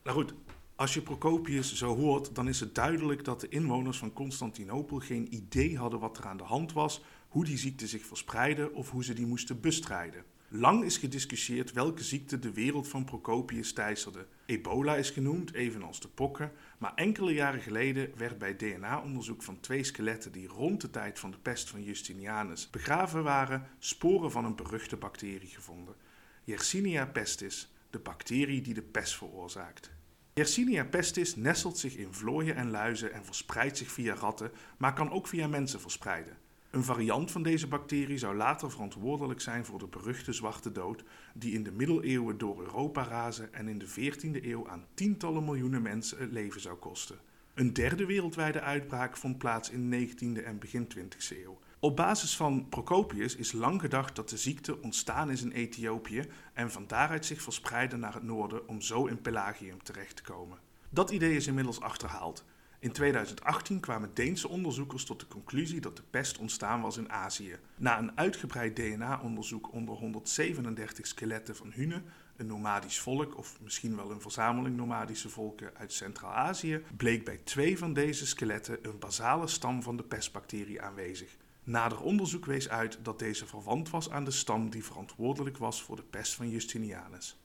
Nou 0.04 0.18
goed, 0.18 0.34
als 0.80 0.94
je 0.94 1.02
Procopius 1.02 1.74
zo 1.74 1.96
hoort, 1.96 2.36
dan 2.36 2.48
is 2.48 2.60
het 2.60 2.76
duidelijk 2.76 3.24
dat 3.24 3.42
de 3.42 3.50
inwoners 3.50 3.98
van 3.98 4.14
Constantinopel 4.14 5.00
geen 5.00 5.34
idee 5.34 5.78
hadden 5.78 6.00
wat 6.00 6.18
er 6.18 6.26
aan 6.26 6.38
de 6.38 6.44
hand 6.44 6.74
was, 6.74 7.02
hoe 7.28 7.46
die 7.46 7.58
ziekte 7.58 7.88
zich 7.88 8.06
verspreidde 8.06 8.72
of 8.74 8.92
hoe 8.92 9.04
ze 9.04 9.14
die 9.14 9.26
moesten 9.26 9.60
bestrijden. 9.62 10.24
Lang 10.48 10.84
is 10.84 10.98
gediscussieerd 10.98 11.72
welke 11.72 12.04
ziekte 12.04 12.40
de 12.40 12.54
wereld 12.54 12.88
van 12.88 13.04
Procopius 13.04 13.74
teisterde. 13.74 14.28
Ebola 14.46 14.96
is 14.96 15.10
genoemd, 15.10 15.54
evenals 15.54 16.00
de 16.00 16.08
pokken, 16.08 16.52
maar 16.78 16.94
enkele 16.96 17.34
jaren 17.34 17.62
geleden 17.62 18.12
werd 18.16 18.38
bij 18.38 18.56
DNA-onderzoek 18.56 19.44
van 19.44 19.60
twee 19.60 19.84
skeletten 19.84 20.32
die 20.32 20.48
rond 20.48 20.82
de 20.82 20.90
tijd 20.90 21.20
van 21.20 21.32
de 21.32 21.38
pest 21.38 21.70
van 21.70 21.84
Justinianus 21.84 22.70
begraven 22.70 23.24
waren, 23.24 23.68
sporen 23.80 24.32
van 24.32 24.46
een 24.46 24.56
beruchte 24.56 24.98
bacterie 24.98 25.50
gevonden. 25.50 25.96
Yersinia 26.44 27.06
pestis, 27.06 27.74
de 27.90 28.00
bacterie 28.00 28.62
die 28.62 28.74
de 28.74 28.82
pest 28.82 29.16
veroorzaakt. 29.16 29.98
Yersinia 30.40 30.86
pestis 30.86 31.36
nestelt 31.36 31.78
zich 31.78 31.96
in 31.96 32.14
vlooien 32.14 32.56
en 32.56 32.70
luizen 32.70 33.14
en 33.14 33.26
verspreidt 33.26 33.78
zich 33.78 33.92
via 33.92 34.14
ratten, 34.14 34.52
maar 34.78 34.94
kan 34.94 35.12
ook 35.12 35.28
via 35.28 35.48
mensen 35.48 35.82
verspreiden. 35.82 36.38
Een 36.70 36.84
variant 36.84 37.32
van 37.32 37.44
deze 37.44 37.68
bacterie 37.68 38.18
zou 38.18 38.36
later 38.36 38.72
verantwoordelijk 38.72 39.42
zijn 39.42 39.66
voor 39.66 39.80
de 39.80 39.88
beruchte 39.88 40.34
zwarte 40.34 40.72
dood, 40.72 41.04
die 41.34 41.54
in 41.54 41.64
de 41.64 41.72
middeleeuwen 41.72 42.38
door 42.38 42.62
Europa 42.62 43.04
razen 43.04 43.54
en 43.54 43.68
in 43.68 43.80
de 43.80 43.88
14e 43.88 44.44
eeuw 44.46 44.70
aan 44.70 44.86
tientallen 44.94 45.44
miljoenen 45.44 45.82
mensen 45.82 46.18
het 46.18 46.32
leven 46.32 46.62
zou 46.62 46.78
kosten. 46.78 47.20
Een 47.54 47.74
derde 47.74 48.06
wereldwijde 48.06 48.62
uitbraak 48.62 49.18
vond 49.18 49.38
plaats 49.38 49.70
in 49.70 49.90
de 49.90 50.08
19e 50.08 50.44
en 50.44 50.60
begin 50.60 50.88
20e 50.98 51.38
eeuw. 51.44 51.60
Op 51.82 51.96
basis 51.96 52.36
van 52.36 52.70
Procopius 52.70 53.36
is 53.36 53.52
lang 53.52 53.82
gedacht 53.82 54.16
dat 54.16 54.30
de 54.30 54.38
ziekte 54.38 54.82
ontstaan 54.82 55.32
is 55.32 55.42
in 55.42 55.52
Ethiopië 55.52 56.24
en 56.54 56.72
van 56.72 56.88
daaruit 56.88 57.26
zich 57.26 57.42
verspreidde 57.42 57.98
naar 57.98 58.14
het 58.14 58.24
noorden 58.24 58.68
om 58.68 58.82
zo 58.82 59.06
in 59.06 59.22
Pelagium 59.22 59.84
terecht 59.84 60.16
te 60.16 60.24
komen. 60.24 60.58
Dat 60.90 61.12
idee 61.12 61.36
is 61.36 61.48
inmiddels 61.48 61.82
achterhaald. 61.82 62.46
In 62.80 62.92
2018 62.92 63.80
kwamen 63.80 64.12
Deense 64.14 64.48
onderzoekers 64.48 65.04
tot 65.04 65.20
de 65.20 65.28
conclusie 65.28 65.82
dat 65.82 65.98
de 65.98 66.04
pest 66.10 66.38
ontstaan 66.38 66.82
was 66.82 66.98
in 66.98 67.12
Azië. 67.12 67.58
Na 67.76 68.00
een 68.00 68.18
uitgebreid 68.18 68.76
DNA-onderzoek 68.76 69.74
onder 69.74 69.96
137 69.96 71.08
skeletten 71.08 71.56
van 71.56 71.72
Hunen, 71.72 72.04
een 72.36 72.48
nomadisch 72.48 73.00
volk 73.00 73.38
of 73.38 73.58
misschien 73.62 73.96
wel 73.96 74.12
een 74.12 74.22
verzameling 74.22 74.78
nomadische 74.78 75.30
volken 75.30 75.72
uit 75.76 75.94
Centraal-Azië, 75.94 76.84
bleek 76.98 77.26
bij 77.26 77.40
twee 77.44 77.78
van 77.78 77.94
deze 77.94 78.28
skeletten 78.28 78.78
een 78.82 79.00
basale 79.00 79.48
stam 79.48 79.84
van 79.84 79.98
de 79.98 80.04
pestbacterie 80.04 80.82
aanwezig. 80.82 81.38
Nader 81.70 82.02
onderzoek 82.02 82.46
wees 82.46 82.70
uit 82.70 83.00
dat 83.04 83.20
deze 83.20 83.46
verwant 83.46 83.90
was 83.90 84.10
aan 84.10 84.24
de 84.24 84.32
stam 84.32 84.70
die 84.70 84.84
verantwoordelijk 84.84 85.58
was 85.58 85.84
voor 85.84 85.96
de 85.96 86.04
pest 86.04 86.36
van 86.36 86.50
Justinianus. 86.50 87.40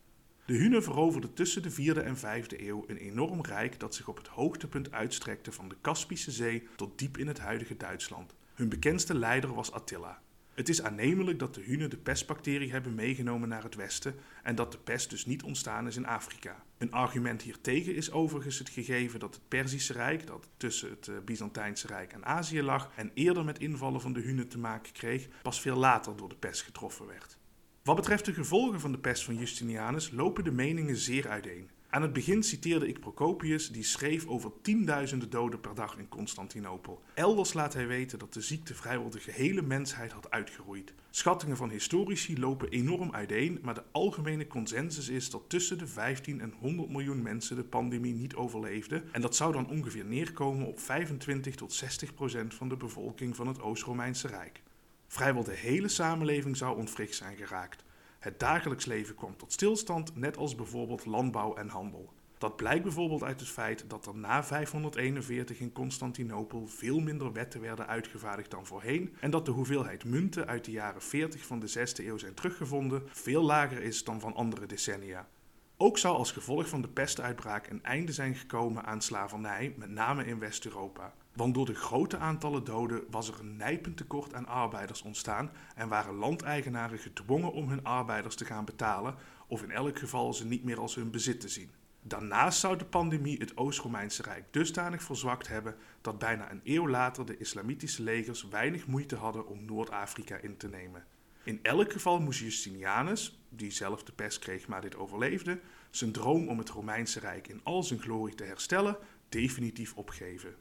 De 0.46 0.54
Hunnen 0.54 0.82
veroverden 0.82 1.34
tussen 1.34 1.62
de 1.62 1.70
4e 1.70 2.04
en 2.04 2.16
5e 2.16 2.60
eeuw 2.60 2.84
een 2.86 2.96
enorm 2.96 3.42
rijk 3.42 3.80
dat 3.80 3.94
zich 3.94 4.08
op 4.08 4.16
het 4.16 4.26
hoogtepunt 4.26 4.92
uitstrekte 4.92 5.52
van 5.52 5.68
de 5.68 5.76
Kaspische 5.80 6.30
Zee 6.30 6.68
tot 6.76 6.98
diep 6.98 7.18
in 7.18 7.26
het 7.26 7.38
huidige 7.38 7.76
Duitsland. 7.76 8.34
Hun 8.54 8.68
bekendste 8.68 9.14
leider 9.14 9.54
was 9.54 9.72
Attila. 9.72 10.22
Het 10.54 10.68
is 10.68 10.82
aannemelijk 10.82 11.38
dat 11.38 11.54
de 11.54 11.60
Hunnen 11.60 11.90
de 11.90 11.96
pestbacterie 11.96 12.70
hebben 12.70 12.94
meegenomen 12.94 13.48
naar 13.48 13.62
het 13.62 13.74
westen 13.74 14.14
en 14.42 14.54
dat 14.54 14.72
de 14.72 14.78
pest 14.78 15.10
dus 15.10 15.26
niet 15.26 15.42
ontstaan 15.42 15.86
is 15.86 15.96
in 15.96 16.06
Afrika. 16.06 16.64
Een 16.78 16.92
argument 16.92 17.42
hiertegen 17.42 17.94
is 17.94 18.10
overigens 18.10 18.58
het 18.58 18.68
gegeven 18.68 19.20
dat 19.20 19.34
het 19.34 19.48
Perzische 19.48 19.92
Rijk, 19.92 20.26
dat 20.26 20.48
tussen 20.56 20.90
het 20.90 21.08
eh, 21.08 21.14
Byzantijnse 21.24 21.86
Rijk 21.86 22.12
en 22.12 22.24
Azië 22.24 22.62
lag 22.62 22.90
en 22.96 23.10
eerder 23.14 23.44
met 23.44 23.58
invallen 23.58 24.00
van 24.00 24.12
de 24.12 24.20
Hunnen 24.20 24.48
te 24.48 24.58
maken 24.58 24.92
kreeg, 24.92 25.28
pas 25.42 25.60
veel 25.60 25.76
later 25.76 26.16
door 26.16 26.28
de 26.28 26.36
pest 26.36 26.62
getroffen 26.62 27.06
werd. 27.06 27.38
Wat 27.82 27.96
betreft 27.96 28.24
de 28.24 28.32
gevolgen 28.32 28.80
van 28.80 28.92
de 28.92 28.98
pest 28.98 29.24
van 29.24 29.36
Justinianus 29.36 30.10
lopen 30.10 30.44
de 30.44 30.52
meningen 30.52 30.96
zeer 30.96 31.28
uiteen. 31.28 31.70
Aan 31.94 32.02
het 32.02 32.12
begin 32.12 32.42
citeerde 32.42 32.88
ik 32.88 33.00
Procopius, 33.00 33.70
die 33.70 33.82
schreef 33.82 34.26
over 34.26 34.52
tienduizenden 34.62 35.30
doden 35.30 35.60
per 35.60 35.74
dag 35.74 35.98
in 35.98 36.08
Constantinopel. 36.08 37.02
Elders 37.14 37.52
laat 37.52 37.74
hij 37.74 37.86
weten 37.86 38.18
dat 38.18 38.32
de 38.32 38.40
ziekte 38.40 38.74
vrijwel 38.74 39.10
de 39.10 39.20
gehele 39.20 39.62
mensheid 39.62 40.12
had 40.12 40.30
uitgeroeid. 40.30 40.94
Schattingen 41.10 41.56
van 41.56 41.70
historici 41.70 42.38
lopen 42.38 42.68
enorm 42.68 43.12
uiteen, 43.12 43.58
maar 43.62 43.74
de 43.74 43.82
algemene 43.92 44.46
consensus 44.46 45.08
is 45.08 45.30
dat 45.30 45.42
tussen 45.48 45.78
de 45.78 45.86
15 45.86 46.40
en 46.40 46.54
100 46.60 46.88
miljoen 46.88 47.22
mensen 47.22 47.56
de 47.56 47.64
pandemie 47.64 48.14
niet 48.14 48.34
overleefden. 48.34 49.04
En 49.12 49.20
dat 49.20 49.36
zou 49.36 49.52
dan 49.52 49.68
ongeveer 49.68 50.04
neerkomen 50.04 50.66
op 50.66 50.80
25 50.80 51.54
tot 51.54 51.72
60 51.72 52.14
procent 52.14 52.54
van 52.54 52.68
de 52.68 52.76
bevolking 52.76 53.36
van 53.36 53.46
het 53.46 53.60
Oost-Romeinse 53.60 54.28
Rijk. 54.28 54.62
Vrijwel 55.06 55.44
de 55.44 55.56
hele 55.56 55.88
samenleving 55.88 56.56
zou 56.56 56.76
ontwricht 56.76 57.14
zijn 57.14 57.36
geraakt. 57.36 57.84
Het 58.24 58.40
dagelijks 58.40 58.84
leven 58.84 59.14
kwam 59.14 59.36
tot 59.36 59.52
stilstand, 59.52 60.16
net 60.16 60.36
als 60.36 60.54
bijvoorbeeld 60.54 61.06
landbouw 61.06 61.54
en 61.54 61.68
handel. 61.68 62.12
Dat 62.38 62.56
blijkt 62.56 62.82
bijvoorbeeld 62.82 63.22
uit 63.22 63.40
het 63.40 63.48
feit 63.48 63.84
dat 63.88 64.06
er 64.06 64.16
na 64.16 64.44
541 64.44 65.60
in 65.60 65.72
Constantinopel 65.72 66.66
veel 66.66 67.00
minder 67.00 67.32
wetten 67.32 67.60
werden 67.60 67.86
uitgevaardigd 67.86 68.50
dan 68.50 68.66
voorheen 68.66 69.14
en 69.20 69.30
dat 69.30 69.44
de 69.44 69.50
hoeveelheid 69.50 70.04
munten 70.04 70.46
uit 70.46 70.64
de 70.64 70.70
jaren 70.70 71.02
40 71.02 71.46
van 71.46 71.60
de 71.60 71.72
6e 71.78 72.04
eeuw 72.04 72.18
zijn 72.18 72.34
teruggevonden 72.34 73.02
veel 73.06 73.42
lager 73.42 73.82
is 73.82 74.04
dan 74.04 74.20
van 74.20 74.34
andere 74.34 74.66
decennia. 74.66 75.28
Ook 75.76 75.98
zou 75.98 76.16
als 76.16 76.32
gevolg 76.32 76.68
van 76.68 76.82
de 76.82 76.88
pestuitbraak 76.88 77.66
een 77.66 77.82
einde 77.82 78.12
zijn 78.12 78.34
gekomen 78.34 78.84
aan 78.84 79.02
slavernij, 79.02 79.74
met 79.76 79.90
name 79.90 80.24
in 80.24 80.38
West-Europa. 80.38 81.14
Want 81.34 81.54
door 81.54 81.66
de 81.66 81.74
grote 81.74 82.18
aantallen 82.18 82.64
doden 82.64 83.04
was 83.10 83.28
er 83.28 83.40
een 83.40 83.56
nijpend 83.56 83.96
tekort 83.96 84.34
aan 84.34 84.46
arbeiders 84.46 85.02
ontstaan 85.02 85.50
en 85.74 85.88
waren 85.88 86.14
landeigenaren 86.14 86.98
gedwongen 86.98 87.52
om 87.52 87.68
hun 87.68 87.84
arbeiders 87.84 88.34
te 88.34 88.44
gaan 88.44 88.64
betalen 88.64 89.14
of 89.46 89.62
in 89.62 89.70
elk 89.70 89.98
geval 89.98 90.34
ze 90.34 90.46
niet 90.46 90.64
meer 90.64 90.80
als 90.80 90.94
hun 90.94 91.10
bezit 91.10 91.40
te 91.40 91.48
zien. 91.48 91.70
Daarnaast 92.02 92.60
zou 92.60 92.76
de 92.76 92.84
pandemie 92.84 93.38
het 93.38 93.56
Oost-Romeinse 93.56 94.22
Rijk 94.22 94.44
dusdanig 94.50 95.02
verzwakt 95.02 95.48
hebben 95.48 95.76
dat 96.00 96.18
bijna 96.18 96.50
een 96.50 96.60
eeuw 96.64 96.88
later 96.88 97.26
de 97.26 97.36
islamitische 97.36 98.02
legers 98.02 98.48
weinig 98.48 98.86
moeite 98.86 99.16
hadden 99.16 99.46
om 99.46 99.64
Noord-Afrika 99.64 100.36
in 100.36 100.56
te 100.56 100.68
nemen. 100.68 101.04
In 101.44 101.58
elk 101.62 101.92
geval 101.92 102.20
moest 102.20 102.40
Justinianus, 102.40 103.44
die 103.48 103.70
zelf 103.70 104.02
de 104.02 104.12
pest 104.12 104.38
kreeg 104.38 104.68
maar 104.68 104.80
dit 104.80 104.96
overleefde, 104.96 105.60
zijn 105.90 106.12
droom 106.12 106.48
om 106.48 106.58
het 106.58 106.68
Romeinse 106.68 107.20
Rijk 107.20 107.48
in 107.48 107.60
al 107.62 107.82
zijn 107.82 108.00
glorie 108.00 108.34
te 108.34 108.44
herstellen 108.44 108.96
definitief 109.28 109.94
opgeven. 109.96 110.54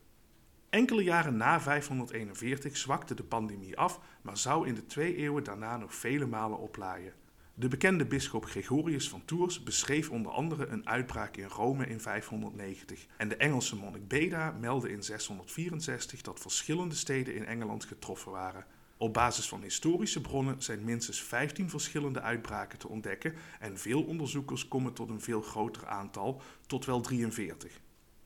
Enkele 0.73 1.03
jaren 1.03 1.37
na 1.37 1.61
541 1.61 2.77
zwakte 2.77 3.13
de 3.13 3.23
pandemie 3.23 3.77
af, 3.77 3.99
maar 4.21 4.37
zou 4.37 4.67
in 4.67 4.75
de 4.75 4.85
twee 4.85 5.15
eeuwen 5.15 5.43
daarna 5.43 5.77
nog 5.77 5.93
vele 5.95 6.25
malen 6.25 6.59
oplaaien. 6.59 7.13
De 7.53 7.67
bekende 7.67 8.05
bisschop 8.05 8.45
Gregorius 8.45 9.09
van 9.09 9.25
Tours 9.25 9.63
beschreef 9.63 10.09
onder 10.09 10.31
andere 10.31 10.67
een 10.67 10.87
uitbraak 10.87 11.37
in 11.37 11.47
Rome 11.47 11.87
in 11.87 11.99
590 11.99 13.05
en 13.17 13.27
de 13.27 13.35
Engelse 13.35 13.75
monnik 13.75 14.07
Beda 14.07 14.51
meldde 14.59 14.91
in 14.91 15.03
664 15.03 16.21
dat 16.21 16.39
verschillende 16.39 16.95
steden 16.95 17.35
in 17.35 17.45
Engeland 17.45 17.85
getroffen 17.85 18.31
waren. 18.31 18.65
Op 18.97 19.13
basis 19.13 19.47
van 19.47 19.61
historische 19.61 20.21
bronnen 20.21 20.61
zijn 20.61 20.83
minstens 20.83 21.21
15 21.21 21.69
verschillende 21.69 22.21
uitbraken 22.21 22.79
te 22.79 22.87
ontdekken 22.87 23.33
en 23.59 23.77
veel 23.77 24.03
onderzoekers 24.03 24.67
komen 24.67 24.93
tot 24.93 25.09
een 25.09 25.21
veel 25.21 25.41
groter 25.41 25.87
aantal, 25.87 26.41
tot 26.67 26.85
wel 26.85 27.01
43. 27.01 27.81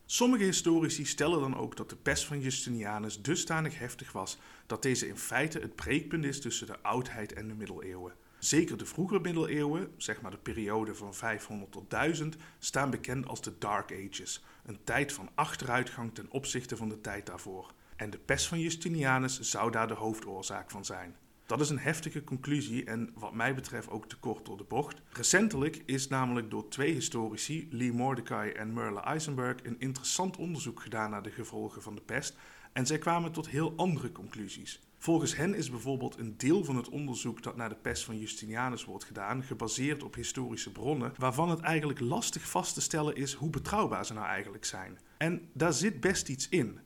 Sommige 0.10 0.44
historici 0.44 1.06
stellen 1.06 1.40
dan 1.40 1.58
ook 1.58 1.76
dat 1.76 1.90
de 1.90 1.96
pest 1.96 2.26
van 2.26 2.40
Justinianus 2.40 3.22
dusdanig 3.22 3.80
heftig 3.80 4.12
was 4.12 4.38
dat 4.66 4.82
deze 4.82 5.08
in 5.08 5.18
feite 5.18 5.60
het 5.60 5.76
breekpunt 5.76 6.26
is 6.26 6.42
tussen 6.42 6.68
de 6.68 6.80
oudheid 6.82 7.34
en 7.34 7.48
de 7.48 7.54
middeleeuwen. 7.54 8.14
Zeker 8.40 8.78
de 8.78 8.86
vroege 8.86 9.20
middeleeuwen, 9.20 9.94
zeg 9.98 10.22
maar 10.22 10.32
de 10.32 10.38
periode 10.38 10.96
van 10.96 11.14
500 11.14 11.72
tot 11.72 11.90
1000, 11.90 12.36
staan 12.60 12.90
bekend 12.90 13.28
als 13.28 13.42
de 13.42 13.58
Dark 13.58 13.92
Ages, 13.92 14.44
een 14.66 14.80
tijd 14.84 15.14
van 15.14 15.30
achteruitgang 15.36 16.14
ten 16.14 16.32
opzichte 16.32 16.78
van 16.78 16.90
de 16.90 17.02
tijd 17.02 17.26
daarvoor. 17.26 17.74
En 17.96 18.10
de 18.10 18.18
pest 18.18 18.48
van 18.48 18.60
Justinianus 18.60 19.40
zou 19.40 19.72
daar 19.72 19.88
de 19.88 19.94
hoofdoorzaak 19.94 20.72
van 20.72 20.86
zijn. 20.86 21.16
Dat 21.48 21.62
is 21.62 21.70
een 21.70 21.80
heftige 21.80 22.24
conclusie 22.24 22.86
en 22.86 23.10
wat 23.14 23.34
mij 23.34 23.56
betreft 23.56 23.90
ook 23.90 24.08
te 24.08 24.18
kort 24.18 24.46
door 24.46 24.58
de 24.58 24.64
bocht. 24.64 25.02
Recentelijk 25.10 25.82
is 25.86 26.08
namelijk 26.08 26.50
door 26.50 26.68
twee 26.68 26.94
historici, 26.94 27.68
Lee 27.72 27.92
Mordecai 27.92 28.52
en 28.52 28.74
Merle 28.74 29.00
Eisenberg, 29.00 29.56
een 29.64 29.80
interessant 29.80 30.38
onderzoek 30.38 30.82
gedaan 30.82 31.10
naar 31.10 31.24
de 31.24 31.32
gevolgen 31.32 31.82
van 31.82 31.96
de 31.96 32.02
pest 32.02 32.36
en 32.74 32.86
zij 32.86 32.98
kwamen 32.98 33.32
tot 33.32 33.50
heel 33.50 33.74
andere 33.76 34.12
conclusies. 34.12 34.82
Volgens 34.98 35.36
hen 35.36 35.54
is 35.54 35.70
bijvoorbeeld 35.70 36.18
een 36.18 36.38
deel 36.38 36.64
van 36.64 36.76
het 36.76 36.90
onderzoek 36.90 37.44
dat 37.44 37.56
naar 37.56 37.70
de 37.70 37.76
pest 37.76 38.04
van 38.04 38.18
Justinianus 38.18 38.86
wordt 38.86 39.04
gedaan 39.04 39.44
gebaseerd 39.44 40.04
op 40.04 40.16
historische 40.16 40.72
bronnen, 40.72 41.14
waarvan 41.18 41.50
het 41.50 41.60
eigenlijk 41.60 42.00
lastig 42.00 42.50
vast 42.50 42.74
te 42.74 42.82
stellen 42.82 43.16
is 43.16 43.34
hoe 43.34 43.50
betrouwbaar 43.50 44.06
ze 44.06 44.14
nou 44.14 44.26
eigenlijk 44.26 44.66
zijn. 44.66 44.98
En 45.18 45.50
daar 45.54 45.74
zit 45.74 46.00
best 46.00 46.30
iets 46.30 46.50
in. 46.50 46.80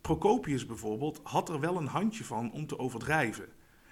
Procopius 0.00 0.66
bijvoorbeeld 0.66 1.20
had 1.22 1.48
er 1.48 1.60
wel 1.60 1.76
een 1.76 1.86
handje 1.86 2.24
van 2.24 2.52
om 2.52 2.66
te 2.66 2.78
overdrijven. 2.78 3.48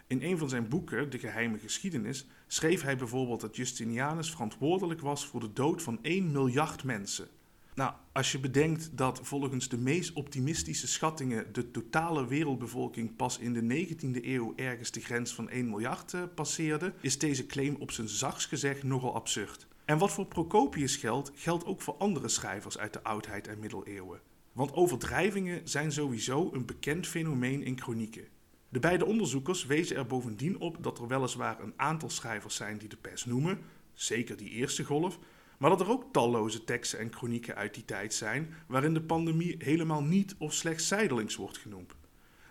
In 0.07 0.23
een 0.23 0.39
van 0.39 0.49
zijn 0.49 0.69
boeken, 0.69 1.11
De 1.11 1.19
Geheime 1.19 1.59
Geschiedenis, 1.59 2.27
schreef 2.47 2.83
hij 2.83 2.97
bijvoorbeeld 2.97 3.41
dat 3.41 3.57
Justinianus 3.57 4.31
verantwoordelijk 4.31 5.01
was 5.01 5.27
voor 5.27 5.41
de 5.41 5.53
dood 5.53 5.83
van 5.83 5.99
1 6.03 6.33
miljard 6.33 6.85
mensen. 6.85 7.29
Nou, 7.75 7.93
als 8.13 8.33
je 8.33 8.39
bedenkt 8.39 8.91
dat 8.97 9.21
volgens 9.23 9.69
de 9.69 9.79
meest 9.79 10.13
optimistische 10.13 10.87
schattingen 10.87 11.53
de 11.53 11.71
totale 11.71 12.27
wereldbevolking 12.27 13.17
pas 13.17 13.39
in 13.39 13.53
de 13.53 13.87
19e 13.87 14.25
eeuw 14.25 14.53
ergens 14.57 14.91
de 14.91 15.01
grens 15.01 15.35
van 15.35 15.49
1 15.49 15.69
miljard 15.69 16.13
uh, 16.13 16.23
passeerde, 16.35 16.95
is 17.01 17.19
deze 17.19 17.47
claim 17.47 17.77
op 17.79 17.91
zijn 17.91 18.09
zachts 18.09 18.47
gezegd 18.47 18.83
nogal 18.83 19.15
absurd. 19.15 19.67
En 19.85 19.99
wat 19.99 20.13
voor 20.13 20.27
Procopius 20.27 20.97
geldt, 20.97 21.31
geldt 21.35 21.65
ook 21.65 21.81
voor 21.81 21.95
andere 21.95 22.29
schrijvers 22.29 22.79
uit 22.79 22.93
de 22.93 23.03
oudheid 23.03 23.49
en 23.49 23.59
middeleeuwen. 23.59 24.21
Want 24.53 24.73
overdrijvingen 24.73 25.61
zijn 25.69 25.93
sowieso 25.93 26.51
een 26.53 26.67
bekend 26.67 27.07
fenomeen 27.07 27.63
in 27.63 27.81
chronieken. 27.81 28.25
De 28.77 28.83
beide 28.83 29.07
onderzoekers 29.07 29.67
wezen 29.67 29.97
er 29.97 30.07
bovendien 30.07 30.61
op 30.61 30.77
dat 30.81 30.99
er 30.99 31.09
weliswaar 31.09 31.61
een 31.61 31.73
aantal 31.77 32.11
schrijvers 32.11 32.55
zijn 32.55 32.79
die 32.79 32.89
de 32.89 32.97
pers 32.97 33.25
noemen, 33.25 33.59
zeker 33.95 34.37
die 34.37 34.51
eerste 34.51 34.85
golf, 34.85 35.19
maar 35.59 35.71
dat 35.71 35.81
er 35.81 35.91
ook 35.91 36.13
talloze 36.13 36.65
teksten 36.65 36.99
en 36.99 37.13
chronieken 37.13 37.55
uit 37.55 37.75
die 37.75 37.85
tijd 37.85 38.15
zijn 38.15 38.55
waarin 38.67 38.95
de 38.95 39.03
pandemie 39.03 39.57
helemaal 39.59 40.03
niet 40.03 40.35
of 40.39 40.53
slechts 40.53 40.89
zijdelings 40.89 41.37
wordt 41.37 41.59
genoemd. 41.59 41.95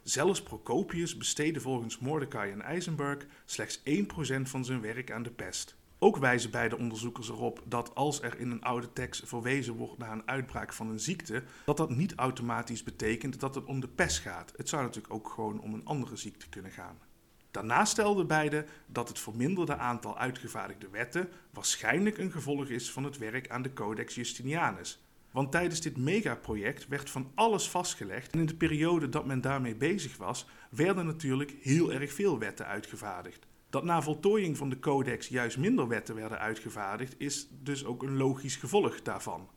Zelfs 0.03 0.43
Procopius 0.43 1.17
besteedde 1.17 1.59
volgens 1.59 1.99
Mordecai 1.99 2.51
en 2.51 2.61
Eisenberg 2.61 3.25
slechts 3.45 3.79
1% 3.79 4.41
van 4.41 4.65
zijn 4.65 4.81
werk 4.81 5.11
aan 5.11 5.23
de 5.23 5.31
pest. 5.31 5.75
Ook 5.99 6.17
wijzen 6.17 6.51
beide 6.51 6.77
onderzoekers 6.77 7.29
erop 7.29 7.61
dat 7.65 7.95
als 7.95 8.21
er 8.21 8.39
in 8.39 8.51
een 8.51 8.63
oude 8.63 8.93
tekst 8.93 9.27
verwezen 9.27 9.73
wordt 9.73 9.97
naar 9.97 10.11
een 10.11 10.27
uitbraak 10.27 10.73
van 10.73 10.89
een 10.89 10.99
ziekte, 10.99 11.43
dat 11.65 11.77
dat 11.77 11.89
niet 11.89 12.15
automatisch 12.15 12.83
betekent 12.83 13.39
dat 13.39 13.55
het 13.55 13.65
om 13.65 13.79
de 13.79 13.87
pest 13.87 14.19
gaat. 14.19 14.53
Het 14.55 14.69
zou 14.69 14.83
natuurlijk 14.83 15.13
ook 15.13 15.29
gewoon 15.29 15.61
om 15.61 15.73
een 15.73 15.85
andere 15.85 16.15
ziekte 16.15 16.49
kunnen 16.49 16.71
gaan. 16.71 16.97
Daarnaast 17.51 17.91
stelden 17.91 18.27
beide 18.27 18.65
dat 18.85 19.07
het 19.07 19.19
verminderde 19.19 19.75
aantal 19.75 20.17
uitgevaardigde 20.17 20.89
wetten 20.89 21.29
waarschijnlijk 21.51 22.17
een 22.17 22.31
gevolg 22.31 22.67
is 22.67 22.91
van 22.91 23.03
het 23.03 23.17
werk 23.17 23.49
aan 23.49 23.61
de 23.61 23.73
Codex 23.73 24.15
Justinianus. 24.15 25.03
Want 25.31 25.51
tijdens 25.51 25.81
dit 25.81 25.97
megaproject 25.97 26.87
werd 26.87 27.09
van 27.09 27.31
alles 27.35 27.69
vastgelegd 27.69 28.33
en 28.33 28.39
in 28.39 28.45
de 28.45 28.55
periode 28.55 29.09
dat 29.09 29.25
men 29.25 29.41
daarmee 29.41 29.75
bezig 29.75 30.17
was, 30.17 30.47
werden 30.69 31.05
natuurlijk 31.05 31.55
heel 31.61 31.91
erg 31.91 32.13
veel 32.13 32.39
wetten 32.39 32.65
uitgevaardigd. 32.65 33.45
Dat 33.75 33.83
na 33.83 34.01
voltooiing 34.01 34.57
van 34.57 34.69
de 34.69 34.79
codex 34.79 35.27
juist 35.27 35.57
minder 35.57 35.87
wetten 35.87 36.15
werden 36.15 36.39
uitgevaardigd, 36.39 37.15
is 37.17 37.47
dus 37.63 37.85
ook 37.85 38.03
een 38.03 38.17
logisch 38.17 38.55
gevolg 38.55 39.01
daarvan. 39.01 39.49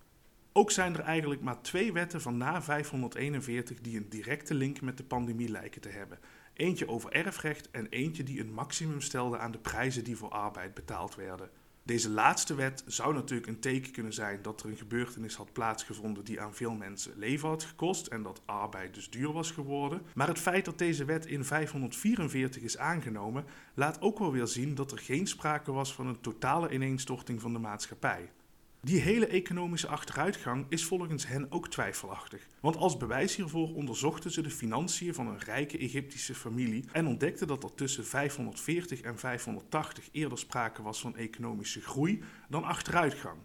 Ook 0.52 0.70
zijn 0.70 0.94
er 0.94 1.00
eigenlijk 1.00 1.40
maar 1.40 1.62
twee 1.62 1.92
wetten 1.92 2.20
van 2.20 2.36
na 2.36 2.62
541 2.62 3.80
die 3.80 3.96
een 3.96 4.08
directe 4.08 4.54
link 4.54 4.80
met 4.80 4.96
de 4.96 5.04
pandemie 5.04 5.48
lijken 5.48 5.80
te 5.80 5.88
hebben. 5.88 6.18
Eentje 6.54 6.88
over 6.88 7.12
erfrecht 7.12 7.70
en 7.70 7.86
eentje 7.88 8.22
die 8.22 8.40
een 8.40 8.52
maximum 8.52 9.00
stelde 9.00 9.38
aan 9.38 9.50
de 9.50 9.58
prijzen 9.58 10.04
die 10.04 10.16
voor 10.16 10.30
arbeid 10.30 10.74
betaald 10.74 11.14
werden. 11.14 11.50
Deze 11.88 12.10
laatste 12.10 12.54
wet 12.54 12.82
zou 12.86 13.14
natuurlijk 13.14 13.48
een 13.48 13.60
teken 13.60 13.92
kunnen 13.92 14.12
zijn 14.12 14.42
dat 14.42 14.62
er 14.62 14.68
een 14.68 14.76
gebeurtenis 14.76 15.34
had 15.34 15.52
plaatsgevonden 15.52 16.24
die 16.24 16.40
aan 16.40 16.54
veel 16.54 16.72
mensen 16.72 17.12
leven 17.16 17.48
had 17.48 17.64
gekost 17.64 18.06
en 18.06 18.22
dat 18.22 18.42
arbeid 18.44 18.94
dus 18.94 19.10
duur 19.10 19.32
was 19.32 19.50
geworden. 19.50 20.02
Maar 20.14 20.28
het 20.28 20.38
feit 20.38 20.64
dat 20.64 20.78
deze 20.78 21.04
wet 21.04 21.26
in 21.26 21.44
544 21.44 22.62
is 22.62 22.78
aangenomen, 22.78 23.44
laat 23.74 24.00
ook 24.00 24.18
wel 24.18 24.32
weer 24.32 24.46
zien 24.46 24.74
dat 24.74 24.92
er 24.92 24.98
geen 24.98 25.26
sprake 25.26 25.72
was 25.72 25.94
van 25.94 26.06
een 26.06 26.20
totale 26.20 26.70
ineenstorting 26.70 27.40
van 27.40 27.52
de 27.52 27.58
maatschappij. 27.58 28.30
Die 28.80 29.00
hele 29.00 29.26
economische 29.26 29.86
achteruitgang 29.86 30.66
is 30.68 30.84
volgens 30.84 31.26
hen 31.26 31.52
ook 31.52 31.68
twijfelachtig. 31.68 32.46
Want 32.60 32.76
als 32.76 32.96
bewijs 32.96 33.36
hiervoor 33.36 33.74
onderzochten 33.74 34.30
ze 34.30 34.42
de 34.42 34.50
financiën 34.50 35.14
van 35.14 35.26
een 35.26 35.38
rijke 35.38 35.78
Egyptische 35.78 36.34
familie 36.34 36.84
en 36.92 37.06
ontdekten 37.06 37.46
dat 37.46 37.64
er 37.64 37.74
tussen 37.74 38.06
540 38.06 39.00
en 39.00 39.18
580 39.18 40.08
eerder 40.12 40.38
sprake 40.38 40.82
was 40.82 41.00
van 41.00 41.16
economische 41.16 41.80
groei 41.80 42.22
dan 42.48 42.64
achteruitgang. 42.64 43.38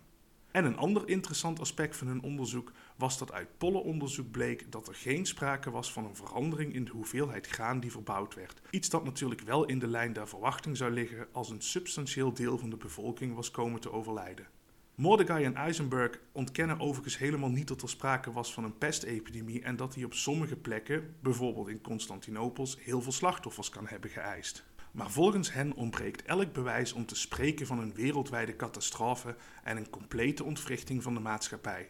En 0.52 0.66
een 0.66 0.78
ander 0.78 1.10
interessant 1.10 1.60
aspect 1.60 1.98
van 1.98 2.08
hun 2.08 2.22
onderzoek 2.22 2.72
was 2.98 3.18
dat 3.18 3.32
uit 3.32 3.58
pollenonderzoek 3.58 4.32
bleek 4.32 4.72
dat 4.72 4.88
er 4.88 4.96
geen 4.96 5.26
sprake 5.26 5.72
was 5.72 5.92
van 5.92 6.06
een 6.06 6.16
verandering 6.16 6.74
in 6.74 6.86
de 6.86 6.92
hoeveelheid 6.92 7.48
graan 7.48 7.80
die 7.80 7.92
verbouwd 7.92 8.36
werd. 8.36 8.62
Iets 8.70 8.90
dat 8.90 9.04
natuurlijk 9.04 9.42
wel 9.42 9.66
in 9.66 9.80
de 9.80 9.88
lijn 9.88 10.14
der 10.14 10.28
verwachting 10.28 10.78
zou 10.78 10.92
liggen 10.92 11.28
als 11.32 11.50
een 11.50 11.62
substantieel 11.62 12.34
deel 12.34 12.58
van 12.58 12.70
de 12.70 12.78
bevolking 12.78 13.36
was 13.36 13.52
komen 13.52 13.82
te 13.82 13.92
overlijden. 13.92 14.48
Mordecai 14.96 15.46
en 15.46 15.56
Eisenberg 15.56 16.20
ontkennen 16.32 16.80
overigens 16.80 17.18
helemaal 17.18 17.50
niet 17.50 17.68
dat 17.68 17.82
er 17.82 17.90
sprake 17.90 18.32
was 18.32 18.54
van 18.54 18.64
een 18.64 18.78
pestepidemie 18.78 19.62
en 19.62 19.76
dat 19.76 19.94
die 19.94 20.06
op 20.06 20.14
sommige 20.14 20.56
plekken, 20.56 21.16
bijvoorbeeld 21.20 21.68
in 21.68 21.82
Constantinopels, 21.82 22.78
heel 22.80 23.02
veel 23.02 23.12
slachtoffers 23.12 23.70
kan 23.70 23.88
hebben 23.88 24.10
geëist. 24.10 24.64
Maar 24.92 25.12
volgens 25.12 25.54
hen 25.54 25.74
ontbreekt 25.74 26.24
elk 26.24 26.54
bewijs 26.54 26.94
om 26.94 27.06
te 27.06 27.16
spreken 27.16 27.66
van 27.66 27.80
een 27.80 27.94
wereldwijde 27.94 28.56
catastrofe 28.56 29.36
en 29.64 29.78
een 29.78 29.90
complete 29.90 30.44
ontwrichting 30.44 31.04
van 31.04 31.14
de 31.14 31.20
maatschappij. 31.20 31.90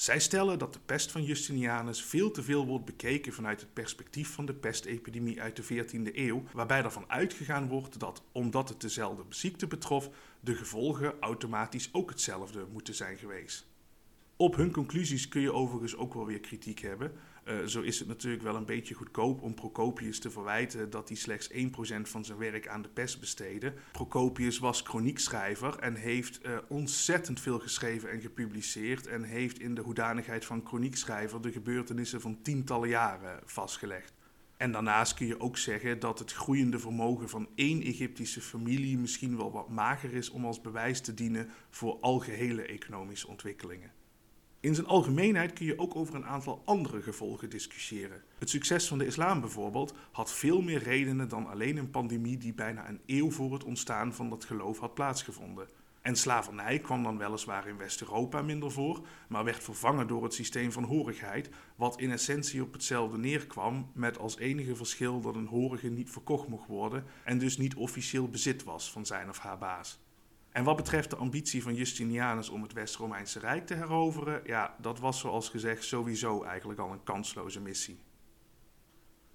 Zij 0.00 0.20
stellen 0.20 0.58
dat 0.58 0.72
de 0.72 0.78
pest 0.86 1.10
van 1.10 1.24
Justinianus 1.24 2.02
veel 2.02 2.30
te 2.30 2.42
veel 2.42 2.66
wordt 2.66 2.84
bekeken 2.84 3.32
vanuit 3.32 3.60
het 3.60 3.72
perspectief 3.72 4.28
van 4.28 4.46
de 4.46 4.54
pestepidemie 4.54 5.40
uit 5.40 5.56
de 5.56 5.84
14e 5.84 6.14
eeuw, 6.14 6.42
waarbij 6.52 6.82
ervan 6.82 7.04
uitgegaan 7.10 7.68
wordt 7.68 8.00
dat, 8.00 8.22
omdat 8.32 8.68
het 8.68 8.80
dezelfde 8.80 9.22
ziekte 9.28 9.66
betrof, 9.66 10.10
de 10.40 10.54
gevolgen 10.54 11.14
automatisch 11.20 11.88
ook 11.92 12.10
hetzelfde 12.10 12.66
moeten 12.72 12.94
zijn 12.94 13.18
geweest. 13.18 13.66
Op 14.36 14.56
hun 14.56 14.70
conclusies 14.70 15.28
kun 15.28 15.40
je 15.40 15.52
overigens 15.52 15.96
ook 15.96 16.14
wel 16.14 16.26
weer 16.26 16.40
kritiek 16.40 16.80
hebben. 16.80 17.12
Uh, 17.50 17.66
zo 17.66 17.80
is 17.80 17.98
het 17.98 18.08
natuurlijk 18.08 18.42
wel 18.42 18.56
een 18.56 18.64
beetje 18.64 18.94
goedkoop 18.94 19.42
om 19.42 19.54
Procopius 19.54 20.20
te 20.20 20.30
verwijten 20.30 20.90
dat 20.90 21.08
hij 21.08 21.16
slechts 21.16 21.52
1% 21.52 21.56
van 22.02 22.24
zijn 22.24 22.38
werk 22.38 22.68
aan 22.68 22.82
de 22.82 22.88
pest 22.88 23.20
besteedde. 23.20 23.74
Procopius 23.92 24.58
was 24.58 24.80
chroniekschrijver 24.80 25.78
en 25.78 25.94
heeft 25.94 26.46
uh, 26.46 26.58
ontzettend 26.68 27.40
veel 27.40 27.58
geschreven 27.58 28.10
en 28.10 28.20
gepubliceerd 28.20 29.06
en 29.06 29.22
heeft 29.22 29.60
in 29.60 29.74
de 29.74 29.80
hoedanigheid 29.80 30.44
van 30.44 30.62
chroniekschrijver 30.66 31.42
de 31.42 31.52
gebeurtenissen 31.52 32.20
van 32.20 32.42
tientallen 32.42 32.88
jaren 32.88 33.40
vastgelegd. 33.44 34.12
En 34.56 34.72
daarnaast 34.72 35.14
kun 35.14 35.26
je 35.26 35.40
ook 35.40 35.56
zeggen 35.56 35.98
dat 35.98 36.18
het 36.18 36.32
groeiende 36.32 36.78
vermogen 36.78 37.28
van 37.28 37.48
één 37.54 37.82
Egyptische 37.82 38.40
familie 38.40 38.98
misschien 38.98 39.36
wel 39.36 39.52
wat 39.52 39.68
mager 39.68 40.14
is 40.14 40.30
om 40.30 40.44
als 40.44 40.60
bewijs 40.60 41.00
te 41.00 41.14
dienen 41.14 41.50
voor 41.70 41.98
algehele 42.00 42.62
economische 42.62 43.28
ontwikkelingen. 43.28 43.99
In 44.62 44.74
zijn 44.74 44.86
algemeenheid 44.86 45.52
kun 45.52 45.66
je 45.66 45.78
ook 45.78 45.96
over 45.96 46.14
een 46.14 46.26
aantal 46.26 46.62
andere 46.64 47.02
gevolgen 47.02 47.50
discussiëren. 47.50 48.22
Het 48.38 48.50
succes 48.50 48.88
van 48.88 48.98
de 48.98 49.06
islam 49.06 49.40
bijvoorbeeld 49.40 49.94
had 50.12 50.32
veel 50.32 50.60
meer 50.60 50.82
redenen 50.82 51.28
dan 51.28 51.46
alleen 51.46 51.76
een 51.76 51.90
pandemie 51.90 52.38
die 52.38 52.54
bijna 52.54 52.88
een 52.88 53.00
eeuw 53.06 53.30
voor 53.30 53.52
het 53.52 53.64
ontstaan 53.64 54.14
van 54.14 54.30
dat 54.30 54.44
geloof 54.44 54.78
had 54.78 54.94
plaatsgevonden. 54.94 55.68
En 56.02 56.16
slavernij 56.16 56.78
kwam 56.78 57.02
dan 57.02 57.18
weliswaar 57.18 57.68
in 57.68 57.76
West-Europa 57.76 58.42
minder 58.42 58.70
voor, 58.70 59.06
maar 59.28 59.44
werd 59.44 59.62
vervangen 59.62 60.06
door 60.06 60.22
het 60.22 60.34
systeem 60.34 60.72
van 60.72 60.84
horigheid, 60.84 61.50
wat 61.76 62.00
in 62.00 62.10
essentie 62.10 62.62
op 62.62 62.72
hetzelfde 62.72 63.18
neerkwam, 63.18 63.90
met 63.94 64.18
als 64.18 64.38
enige 64.38 64.76
verschil 64.76 65.20
dat 65.20 65.34
een 65.34 65.46
horige 65.46 65.88
niet 65.88 66.10
verkocht 66.10 66.48
mocht 66.48 66.68
worden 66.68 67.04
en 67.24 67.38
dus 67.38 67.58
niet 67.58 67.74
officieel 67.74 68.28
bezit 68.28 68.64
was 68.64 68.90
van 68.90 69.06
zijn 69.06 69.28
of 69.28 69.38
haar 69.38 69.58
baas. 69.58 70.00
En 70.52 70.64
wat 70.64 70.76
betreft 70.76 71.10
de 71.10 71.16
ambitie 71.16 71.62
van 71.62 71.74
Justinianus 71.74 72.48
om 72.48 72.62
het 72.62 72.72
West-Romeinse 72.72 73.38
Rijk 73.38 73.66
te 73.66 73.74
heroveren, 73.74 74.42
ja, 74.44 74.76
dat 74.80 74.98
was 74.98 75.18
zoals 75.18 75.48
gezegd 75.48 75.84
sowieso 75.84 76.42
eigenlijk 76.42 76.80
al 76.80 76.92
een 76.92 77.04
kansloze 77.04 77.60
missie. 77.60 78.00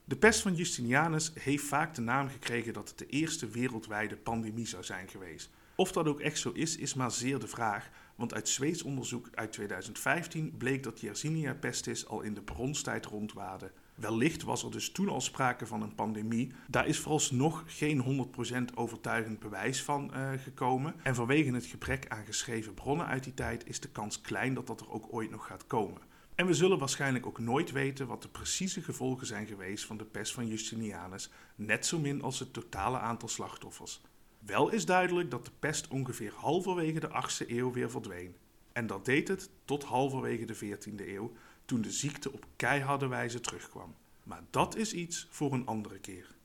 De 0.03 0.15
pest 0.15 0.41
van 0.41 0.55
Justinianus 0.55 1.31
heeft 1.39 1.63
vaak 1.63 1.93
de 1.93 2.01
naam 2.01 2.29
gekregen 2.29 2.73
dat 2.73 2.89
het 2.89 2.97
de 2.97 3.05
eerste 3.07 3.47
wereldwijde 3.47 4.17
pandemie 4.17 4.67
zou 4.67 4.83
zijn 4.83 5.07
geweest. 5.07 5.49
Of 5.75 5.91
dat 5.91 6.07
ook 6.07 6.19
echt 6.19 6.39
zo 6.39 6.51
is, 6.51 6.77
is 6.77 6.93
maar 6.93 7.11
zeer 7.11 7.39
de 7.39 7.47
vraag, 7.47 7.89
want 8.15 8.33
uit 8.33 8.49
Zweeds 8.49 8.83
onderzoek 8.83 9.29
uit 9.33 9.51
2015 9.51 10.57
bleek 10.57 10.83
dat 10.83 10.99
Yersinia 10.99 11.53
pestis 11.53 12.07
al 12.07 12.21
in 12.21 12.33
de 12.33 12.41
bronstijd 12.41 13.05
rondwaarde. 13.05 13.71
Wellicht 13.95 14.43
was 14.43 14.63
er 14.63 14.71
dus 14.71 14.91
toen 14.91 15.09
al 15.09 15.21
sprake 15.21 15.65
van 15.65 15.81
een 15.81 15.95
pandemie. 15.95 16.51
Daar 16.67 16.87
is 16.87 16.99
vooralsnog 16.99 17.63
geen 17.67 18.27
100% 18.71 18.73
overtuigend 18.73 19.39
bewijs 19.39 19.83
van 19.83 20.11
uh, 20.13 20.29
gekomen. 20.37 20.95
En 21.03 21.15
vanwege 21.15 21.53
het 21.53 21.65
gebrek 21.65 22.05
aan 22.07 22.25
geschreven 22.25 22.73
bronnen 22.73 23.05
uit 23.05 23.23
die 23.23 23.33
tijd 23.33 23.67
is 23.67 23.79
de 23.79 23.89
kans 23.89 24.21
klein 24.21 24.53
dat 24.53 24.67
dat 24.67 24.81
er 24.81 24.91
ook 24.91 25.07
ooit 25.09 25.31
nog 25.31 25.45
gaat 25.45 25.67
komen. 25.67 26.01
En 26.35 26.45
we 26.45 26.53
zullen 26.53 26.79
waarschijnlijk 26.79 27.25
ook 27.25 27.39
nooit 27.39 27.71
weten 27.71 28.07
wat 28.07 28.21
de 28.21 28.27
precieze 28.27 28.81
gevolgen 28.81 29.27
zijn 29.27 29.47
geweest 29.47 29.85
van 29.85 29.97
de 29.97 30.05
pest 30.05 30.33
van 30.33 30.47
Justinianus, 30.47 31.29
net 31.55 31.85
zo 31.85 31.99
min 31.99 32.21
als 32.21 32.39
het 32.39 32.53
totale 32.53 32.99
aantal 32.99 33.29
slachtoffers. 33.29 34.01
Wel 34.39 34.69
is 34.69 34.85
duidelijk 34.85 35.31
dat 35.31 35.45
de 35.45 35.51
pest 35.59 35.87
ongeveer 35.87 36.33
halverwege 36.35 36.99
de 36.99 37.09
8e 37.09 37.49
eeuw 37.49 37.71
weer 37.71 37.91
verdween. 37.91 38.35
En 38.71 38.87
dat 38.87 39.05
deed 39.05 39.27
het 39.27 39.49
tot 39.65 39.83
halverwege 39.83 40.45
de 40.45 40.55
14e 40.55 41.07
eeuw, 41.07 41.31
toen 41.65 41.81
de 41.81 41.91
ziekte 41.91 42.31
op 42.31 42.45
keiharde 42.55 43.07
wijze 43.07 43.39
terugkwam. 43.39 43.95
Maar 44.23 44.43
dat 44.49 44.75
is 44.75 44.93
iets 44.93 45.27
voor 45.29 45.53
een 45.53 45.65
andere 45.65 45.99
keer. 45.99 46.35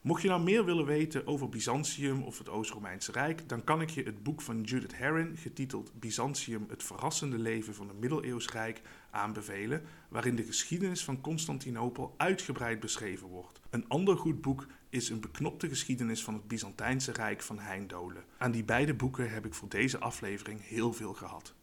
Mocht 0.00 0.22
je 0.22 0.28
nou 0.28 0.42
meer 0.42 0.64
willen 0.64 0.84
weten 0.84 1.26
over 1.26 1.48
Byzantium 1.48 2.22
of 2.22 2.38
het 2.38 2.48
Oost-Romeinse 2.48 3.12
Rijk, 3.12 3.48
dan 3.48 3.64
kan 3.64 3.80
ik 3.80 3.90
je 3.90 4.02
het 4.02 4.22
boek 4.22 4.40
van 4.40 4.60
Judith 4.60 4.96
Herrin, 4.96 5.36
getiteld 5.36 5.92
Byzantium, 5.94 6.66
het 6.68 6.82
verrassende 6.82 7.38
leven 7.38 7.74
van 7.74 7.88
een 7.88 7.98
middeleeuws 7.98 8.48
rijk, 8.48 8.80
aanbevelen, 9.10 9.82
waarin 10.08 10.36
de 10.36 10.42
geschiedenis 10.42 11.04
van 11.04 11.20
Constantinopel 11.20 12.14
uitgebreid 12.16 12.80
beschreven 12.80 13.28
wordt. 13.28 13.60
Een 13.70 13.88
ander 13.88 14.16
goed 14.16 14.40
boek 14.40 14.66
is 14.88 15.10
een 15.10 15.20
beknopte 15.20 15.68
geschiedenis 15.68 16.24
van 16.24 16.34
het 16.34 16.48
Byzantijnse 16.48 17.12
Rijk 17.12 17.42
van 17.42 17.58
Heindolen. 17.58 18.24
Aan 18.38 18.50
die 18.50 18.64
beide 18.64 18.94
boeken 18.94 19.30
heb 19.30 19.46
ik 19.46 19.54
voor 19.54 19.68
deze 19.68 19.98
aflevering 19.98 20.66
heel 20.66 20.92
veel 20.92 21.14
gehad. 21.14 21.54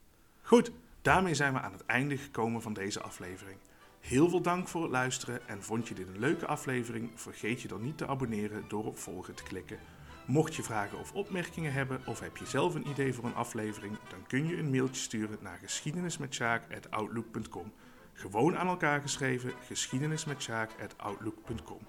Goed, 0.42 0.72
daarmee 1.06 1.34
zijn 1.34 1.54
we 1.54 1.60
aan 1.60 1.72
het 1.72 1.86
einde 1.86 2.18
gekomen 2.18 2.62
van 2.62 2.74
deze 2.74 3.02
aflevering. 3.02 3.58
Heel 4.00 4.30
veel 4.30 4.42
dank 4.42 4.68
voor 4.68 4.82
het 4.82 4.92
luisteren 4.92 5.48
en 5.48 5.64
vond 5.64 5.88
je 5.88 5.94
dit 5.94 6.08
een 6.08 6.20
leuke 6.20 6.46
aflevering? 6.46 7.12
Vergeet 7.16 7.62
je 7.62 7.68
dan 7.68 7.82
niet 7.82 7.98
te 7.98 8.08
abonneren 8.08 8.64
door 8.68 8.86
op 8.86 8.98
volgen 8.98 9.36
te 9.36 9.44
klikken. 9.44 9.78
Mocht 10.26 10.56
je 10.56 10.64
vragen 10.64 11.00
of 11.00 11.14
opmerkingen 11.14 11.74
hebben 11.74 12.02
of 12.06 12.20
heb 12.20 12.38
je 12.38 12.46
zelf 12.46 12.76
een 12.76 12.90
idee 12.90 13.14
voor 13.14 13.26
een 13.26 13.36
aflevering, 13.36 13.98
dan 14.10 14.28
kun 14.28 14.48
je 14.48 14.58
een 14.58 14.70
mailtje 14.70 15.02
sturen 15.02 15.38
naar 15.42 15.58
geschiedenismetsjaak.outlook.com. 15.58 17.74
Gewoon 18.14 18.58
aan 18.58 18.68
elkaar 18.68 19.02
geschreven 19.02 19.54
geschiedenismetsjaak.outlook.com. 19.68 21.80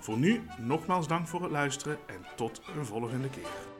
Voor 0.00 0.16
nu 0.16 0.42
nogmaals 0.58 1.08
dank 1.08 1.28
voor 1.28 1.42
het 1.42 1.50
luisteren 1.50 1.98
en 2.06 2.26
tot 2.36 2.62
een 2.76 2.86
volgende 2.86 3.30
keer. 3.30 3.77